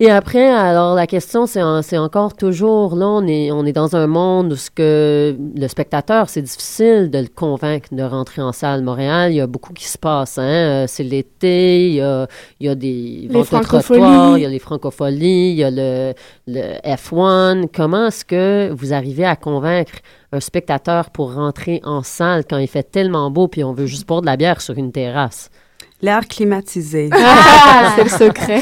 [0.00, 3.72] Et après, alors la question, c'est en- c'est encore toujours, là, on est, on est
[3.72, 8.40] dans un monde où ce que le spectateur, c'est difficile de le convaincre de rentrer
[8.40, 8.84] en salle.
[8.84, 10.38] Montréal, il y a beaucoup qui se passe.
[10.38, 10.42] Hein?
[10.44, 12.28] Euh, C'est l'été, il y a,
[12.60, 15.70] il y a des Les ventes de il y a les francopholies, il y a
[15.72, 16.14] le,
[16.46, 17.66] le F1.
[17.74, 19.94] Comment est-ce que vous arrivez à convaincre
[20.32, 24.06] un spectateur pour rentrer en salle quand il fait tellement beau puis on veut juste
[24.06, 25.50] boire de la bière sur une terrasse?
[26.00, 27.10] L'air climatisé.
[27.12, 27.94] Ah!
[27.96, 28.60] c'est le secret.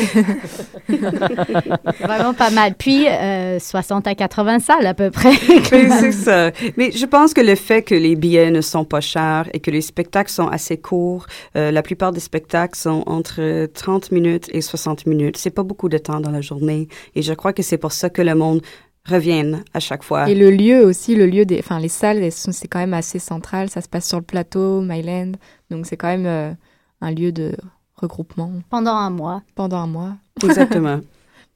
[2.00, 2.74] Vraiment pas mal.
[2.78, 5.32] Puis, euh, 60 à 80 salles à peu près.
[5.72, 6.50] Oui, c'est ça.
[6.76, 9.70] Mais je pense que le fait que les billets ne sont pas chers et que
[9.70, 14.62] les spectacles sont assez courts, euh, la plupart des spectacles sont entre 30 minutes et
[14.62, 15.36] 60 minutes.
[15.36, 16.88] C'est pas beaucoup de temps dans la journée.
[17.14, 18.62] Et je crois que c'est pour ça que le monde
[19.08, 20.28] revient à chaque fois.
[20.28, 23.70] Et le lieu aussi, le lieu des, enfin les salles, c'est quand même assez central.
[23.70, 25.32] Ça se passe sur le plateau, Myland,
[25.70, 26.52] donc c'est quand même euh,
[27.00, 27.52] un lieu de
[27.96, 29.42] regroupement Pendant un mois.
[29.54, 30.12] pendant un mois.
[30.44, 31.00] Exactement.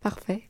[0.03, 0.43] Parfait.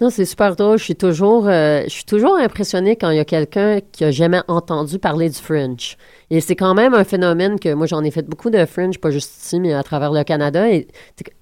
[0.00, 0.78] Non, c'est super drôle.
[0.78, 4.10] Je suis toujours, euh, je suis toujours impressionnée quand il y a quelqu'un qui a
[4.10, 5.96] jamais entendu parler du Fringe.
[6.30, 9.10] Et c'est quand même un phénomène que moi j'en ai fait beaucoup de Fringe, pas
[9.10, 10.70] juste ici, mais à travers le Canada.
[10.70, 10.88] Et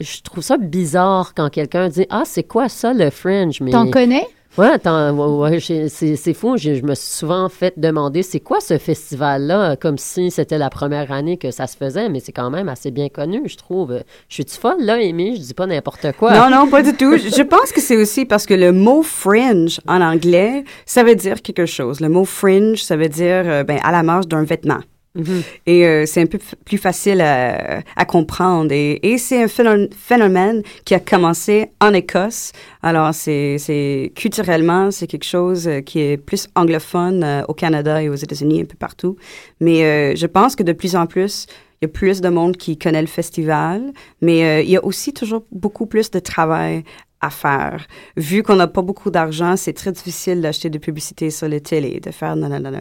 [0.00, 3.90] je trouve ça bizarre quand quelqu'un dit ah c'est quoi ça le Fringe Mais T'en
[3.90, 4.26] connais?
[4.58, 6.56] Ouais, t'en- ouais, c'est fou.
[6.56, 11.12] Je me suis souvent fait demander c'est quoi ce festival-là, comme si c'était la première
[11.12, 14.00] année que ça se faisait, mais c'est quand même assez bien connu, je trouve.
[14.28, 15.36] Je suis-tu folle, là, Amy?
[15.36, 16.32] Je dis pas n'importe quoi.
[16.32, 17.16] Non, non, pas du tout.
[17.16, 21.42] Je pense que c'est aussi parce que le mot fringe en anglais, ça veut dire
[21.42, 22.00] quelque chose.
[22.00, 24.78] Le mot fringe, ça veut dire euh, ben, à la marge d'un vêtement.
[25.16, 25.42] Mhm.
[25.66, 28.70] Et euh, c'est un peu plus facile à, à comprendre.
[28.72, 32.52] Et, et c'est un phénom- phénomène qui a commencé en Écosse.
[32.82, 38.02] Alors, c'est c'est- culturellement, c'est quelque chose euh, qui est plus anglophone euh, au Canada
[38.02, 39.16] et aux États-Unis, un peu partout.
[39.60, 41.46] Mais euh, je pense que de plus en plus,
[41.82, 43.92] il y a plus de monde qui connaît le festival,
[44.22, 46.84] mais euh, il y a aussi toujours beaucoup plus de travail
[47.20, 47.86] à faire.
[48.16, 52.00] Vu qu'on n'a pas beaucoup d'argent, c'est très difficile d'acheter des publicités sur la télé,
[52.00, 52.80] de faire non, non, non, non.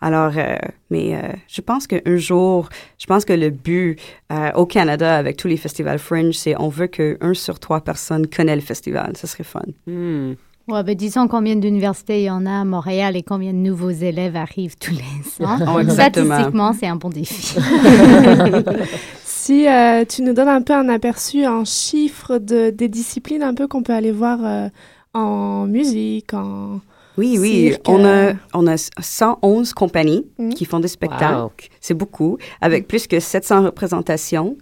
[0.00, 0.56] Alors, euh,
[0.90, 2.68] mais euh, je pense qu'un jour,
[2.98, 3.98] je pense que le but
[4.30, 7.80] euh, au Canada avec tous les festivals Fringe, c'est on veut que un sur trois
[7.80, 9.16] personnes connaissent le festival.
[9.16, 9.62] Ça serait fun.
[9.86, 10.34] Hmm.
[10.68, 13.90] Ouais, ben disons combien d'universités il y en a à Montréal et combien de nouveaux
[13.90, 15.58] élèves arrivent tous les ans.
[15.74, 16.26] Oh, exactement.
[16.26, 17.56] Statistiquement, c'est un bon défi.
[19.24, 23.54] Si euh, tu nous donnes un peu un aperçu en chiffres de, des disciplines un
[23.54, 24.68] peu qu'on peut aller voir euh,
[25.14, 26.80] en musique, en,
[27.18, 27.70] Oui, oui.
[27.70, 30.50] cirque, On euh, a, on a 111 compagnies Mm.
[30.50, 31.34] qui font des spectacles.
[31.40, 31.52] Wow.
[31.80, 32.38] C'est beaucoup.
[32.60, 34.56] Avec plus que 700 représentations.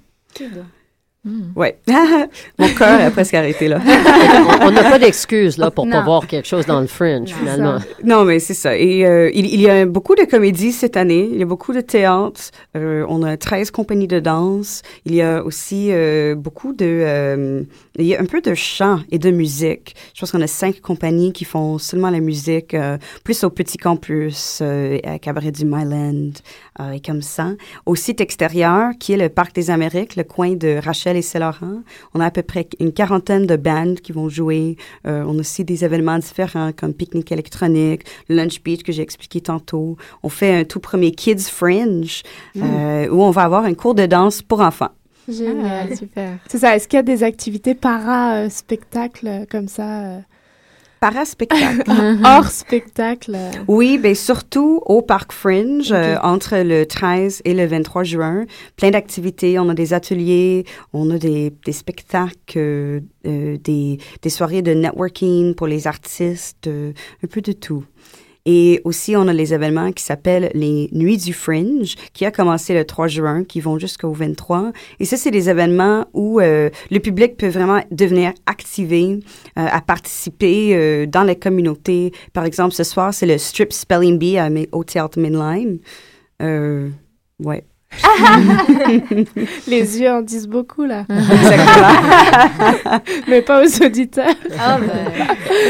[1.55, 1.79] Ouais.
[2.59, 3.79] Mon cœur a presque arrêté là.
[4.63, 6.05] on n'a pas d'excuses là pour pas Non.
[6.05, 7.77] voir quelque chose dans le Fringe finalement.
[8.03, 8.75] Non, mais c'est ça.
[8.77, 11.29] Et euh, il, il y a beaucoup de comédies cette année.
[11.31, 12.41] Il y a beaucoup de théâtre.
[12.75, 14.81] Euh, on a 13 compagnies de danse.
[15.05, 16.87] Il y a aussi euh, beaucoup de...
[16.87, 17.63] euh,
[17.99, 19.95] il y a un peu de chant et de musique.
[20.15, 23.77] Je pense qu'on a cinq compagnies qui font seulement la musique, euh, plus au Petit
[23.77, 26.31] Campus, euh, à Cabaret du Myland,
[26.81, 27.51] euh, et comme ça.
[27.85, 31.83] Au site extérieur, qui est le Parc des Amériques, le coin de Rachel et Saint-Laurent,
[32.15, 34.77] on a à peu près une quarantaine de bands qui vont jouer.
[35.07, 39.41] Euh, on a aussi des événements différents comme pique-nique électronique, Lunch Beach que j'ai expliqué
[39.41, 39.97] tantôt.
[40.23, 42.23] On fait un tout premier Kids Fringe
[42.55, 42.63] Mm.
[42.63, 44.91] euh, où on va avoir un cours de danse pour enfants.
[45.29, 45.89] Génial.
[45.93, 46.39] Ah, super.
[46.49, 46.75] C'est ça.
[46.75, 50.19] Est-ce qu'il y a des activités para-spectacle euh, comme ça euh,
[51.01, 51.91] Para-spectacle.
[52.25, 53.37] Hors spectacle.
[53.69, 58.45] Oui, ben surtout au Parc Fringe euh, entre le 13 et le 23 juin.
[58.77, 59.59] Plein d'activités.
[59.59, 64.73] On a des ateliers, on a des, des spectacles, euh, euh, des, des soirées de
[64.73, 66.93] networking pour les artistes, euh,
[67.25, 67.85] un peu de tout.
[68.47, 72.75] Et aussi, on a les événements qui s'appellent les Nuits du Fringe, qui a commencé
[72.75, 74.73] le 3 juin, qui vont jusqu'au 23.
[74.99, 79.21] Et ça, c'est des événements où euh, le public peut vraiment devenir activé,
[79.59, 82.13] euh, à participer euh, dans les communautés.
[82.33, 85.79] Par exemple, ce soir, c'est le Strip Spelling Bee à, au Théâtre Midline.
[86.41, 87.65] Ouais.
[89.67, 91.05] Les yeux en disent beaucoup, là.
[91.11, 93.01] Exactement.
[93.29, 94.35] Mais pas aux auditeurs.
[94.59, 95.27] Ah, ben,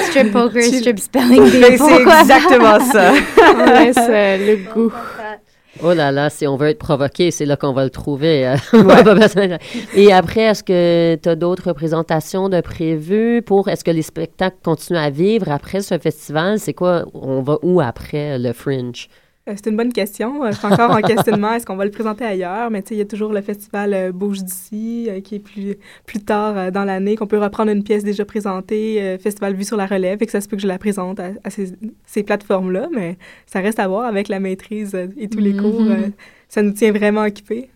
[0.08, 1.58] strip poker, Tu- strip spelling bee.
[1.60, 3.12] Mais c'est exactement ça.
[3.12, 4.92] On laisse euh, le goût.
[5.82, 8.54] Oh là là, si on veut être provoqué, c'est là qu'on va le trouver.
[8.72, 9.58] de-
[9.98, 14.58] Et après, est-ce que tu as d'autres représentations de prévues pour est-ce que les spectacles
[14.62, 16.58] continuent à vivre après ce festival?
[16.58, 17.04] C'est quoi?
[17.14, 19.08] On va où après le Fringe?
[19.50, 20.44] Euh, C'est une bonne question.
[20.44, 21.52] Euh, Je suis encore en questionnement.
[21.54, 22.70] Est-ce qu'on va le présenter ailleurs?
[22.70, 25.76] Mais tu sais, il y a toujours le festival euh, Bouge d'ici, qui est plus,
[26.06, 29.86] plus tard dans l'année, qu'on peut reprendre une pièce déjà présentée, Festival Vue sur la
[29.86, 31.72] relève, et que ça se peut que je la présente à, à ces,
[32.06, 32.88] ces plateformes-là.
[32.94, 35.80] Mais ça reste à voir avec la maîtrise et tous les cours.
[35.82, 35.90] Mhm.
[35.92, 36.08] euh,
[36.48, 37.70] ça nous tient vraiment occupés.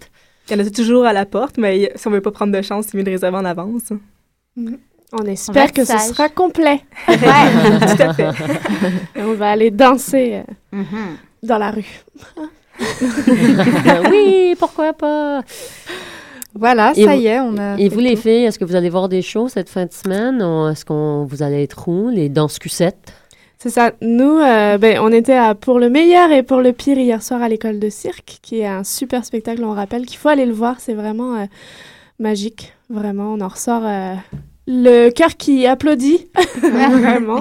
[0.48, 2.62] Il y en a toujours à la porte, mais si on veut pas prendre de
[2.62, 3.92] chance, c'est mieux de réserver en avance.
[5.12, 6.02] On espère que ce sage.
[6.10, 6.80] sera complet.
[7.06, 7.14] Tout
[8.02, 8.28] à fait.
[9.16, 10.42] Et on va aller danser euh,
[10.72, 11.16] Mhm.
[11.42, 12.04] Dans la rue.
[14.10, 15.42] oui, pourquoi pas?
[16.54, 17.76] Voilà, Et ça vous- y est, on a.
[17.78, 19.92] Et vous, le les filles, est-ce que vous allez voir des shows cette fin de
[19.92, 20.40] semaine?
[20.70, 22.08] Est-ce qu'on vous allez être où?
[22.08, 23.12] Les danses cucettes?
[23.58, 23.92] C'est ça.
[24.00, 27.42] Nous, euh, ben, on était à Pour le meilleur et pour le pire hier soir
[27.42, 29.64] à l'école de cirque, qui est un super spectacle.
[29.64, 30.76] On rappelle qu'il faut aller le voir.
[30.78, 31.44] C'est vraiment euh,
[32.18, 32.72] magique.
[32.90, 34.14] Vraiment, on en ressort euh,
[34.66, 36.26] le cœur qui applaudit.
[36.60, 37.40] vraiment.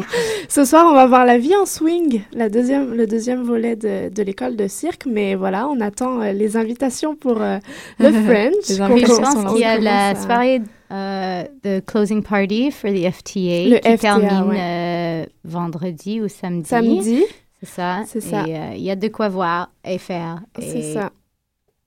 [0.49, 4.09] Ce soir, on va voir La vie en swing, la deuxième, le deuxième volet de,
[4.09, 5.05] de l'école de cirque.
[5.05, 7.57] Mais voilà, on attend euh, les invitations pour euh,
[7.99, 8.67] le French.
[8.69, 10.61] Les invitations Je pense qu'il y a la à- soirée
[10.91, 14.59] euh, de closing party for the FTA Le qui FTA, termine ouais.
[14.59, 16.67] euh, vendredi ou samedi.
[16.69, 17.23] Samedi,
[17.61, 18.03] C'est ça.
[18.05, 18.43] C'est ça.
[18.43, 20.41] Euh, il y a de quoi voir et faire.
[20.59, 21.09] c'est ça.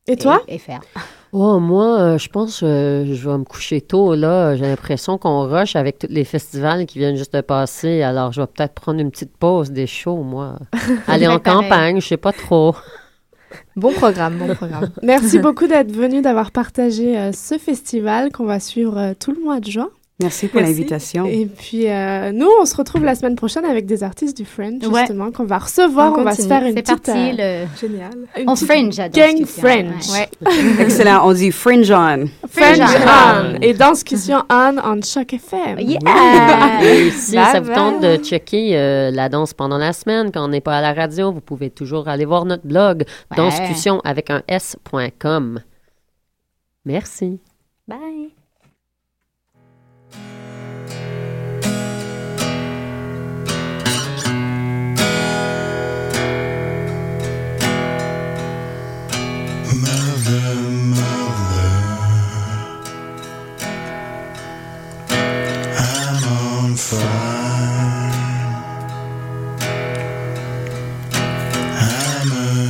[0.09, 0.43] Et toi?
[0.49, 0.81] Et, et faire.
[1.33, 4.57] Oh, moi, euh, je pense que je vais me coucher tôt, là.
[4.57, 8.01] J'ai l'impression qu'on rush avec tous les festivals qui viennent juste de passer.
[8.01, 10.59] Alors, je vais peut-être prendre une petite pause des shows, moi.
[11.07, 11.69] Aller en pareil.
[11.69, 12.75] campagne, je sais pas trop.
[13.77, 14.91] Bon programme, bon programme.
[15.03, 19.43] Merci beaucoup d'être venu, d'avoir partagé euh, ce festival qu'on va suivre euh, tout le
[19.43, 19.89] mois de juin.
[20.21, 21.27] Merci pour l'invitation.
[21.27, 24.83] Et puis, euh, nous, on se retrouve la semaine prochaine avec des artistes du French,
[24.85, 25.01] Ouais.
[25.03, 26.13] justement, qu'on va recevoir.
[26.13, 27.05] On On, va se faire une C'est petite...
[27.07, 27.79] parti, euh, le...
[27.81, 28.11] Génial.
[28.37, 30.29] une On petite fringe à gang ouais.
[30.81, 31.21] Excellent.
[31.29, 32.25] On dit Fringe on.
[32.49, 33.61] Fringe on.
[33.63, 35.79] Et discussion on on Choc FM.
[35.79, 36.83] Yeah!
[36.83, 37.77] Et si Bye ça vous bye.
[37.77, 40.95] tente de checker euh, la danse pendant la semaine, quand on n'est pas à la
[40.95, 43.37] radio, vous pouvez toujours aller voir notre blog, Ouais.
[43.37, 45.61] danscussion avec un S.com.
[46.85, 47.39] Merci.
[47.87, 48.38] Bye!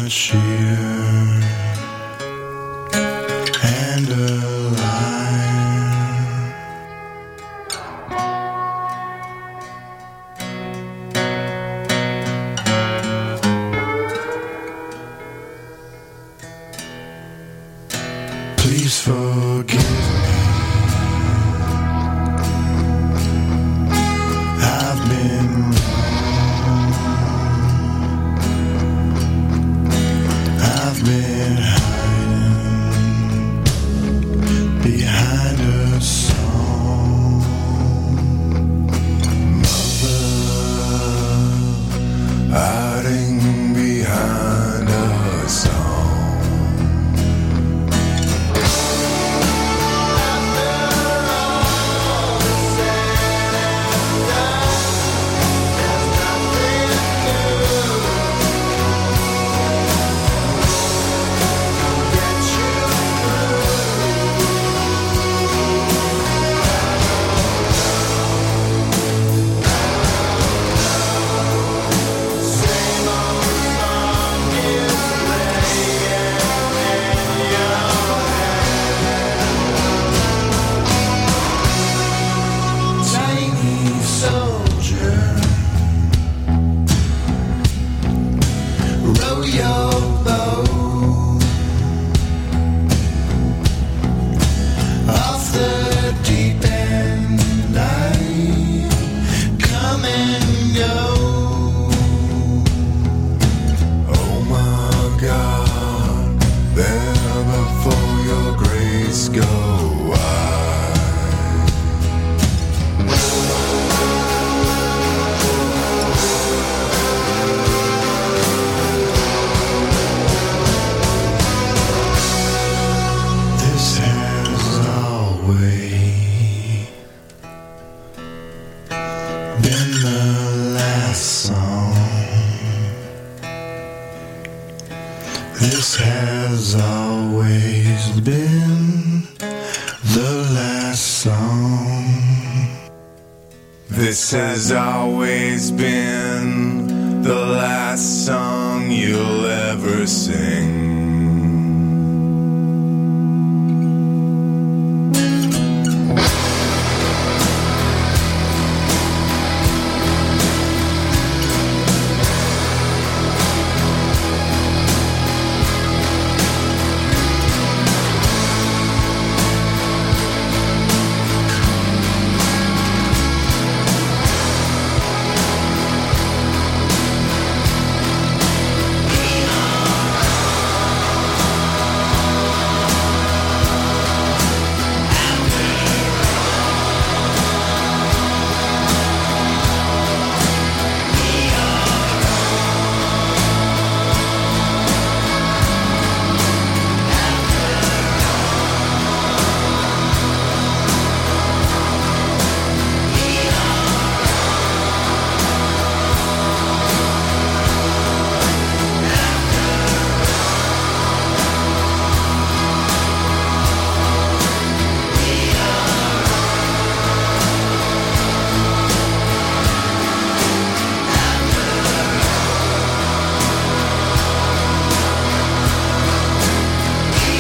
[0.09, 0.98] sheer.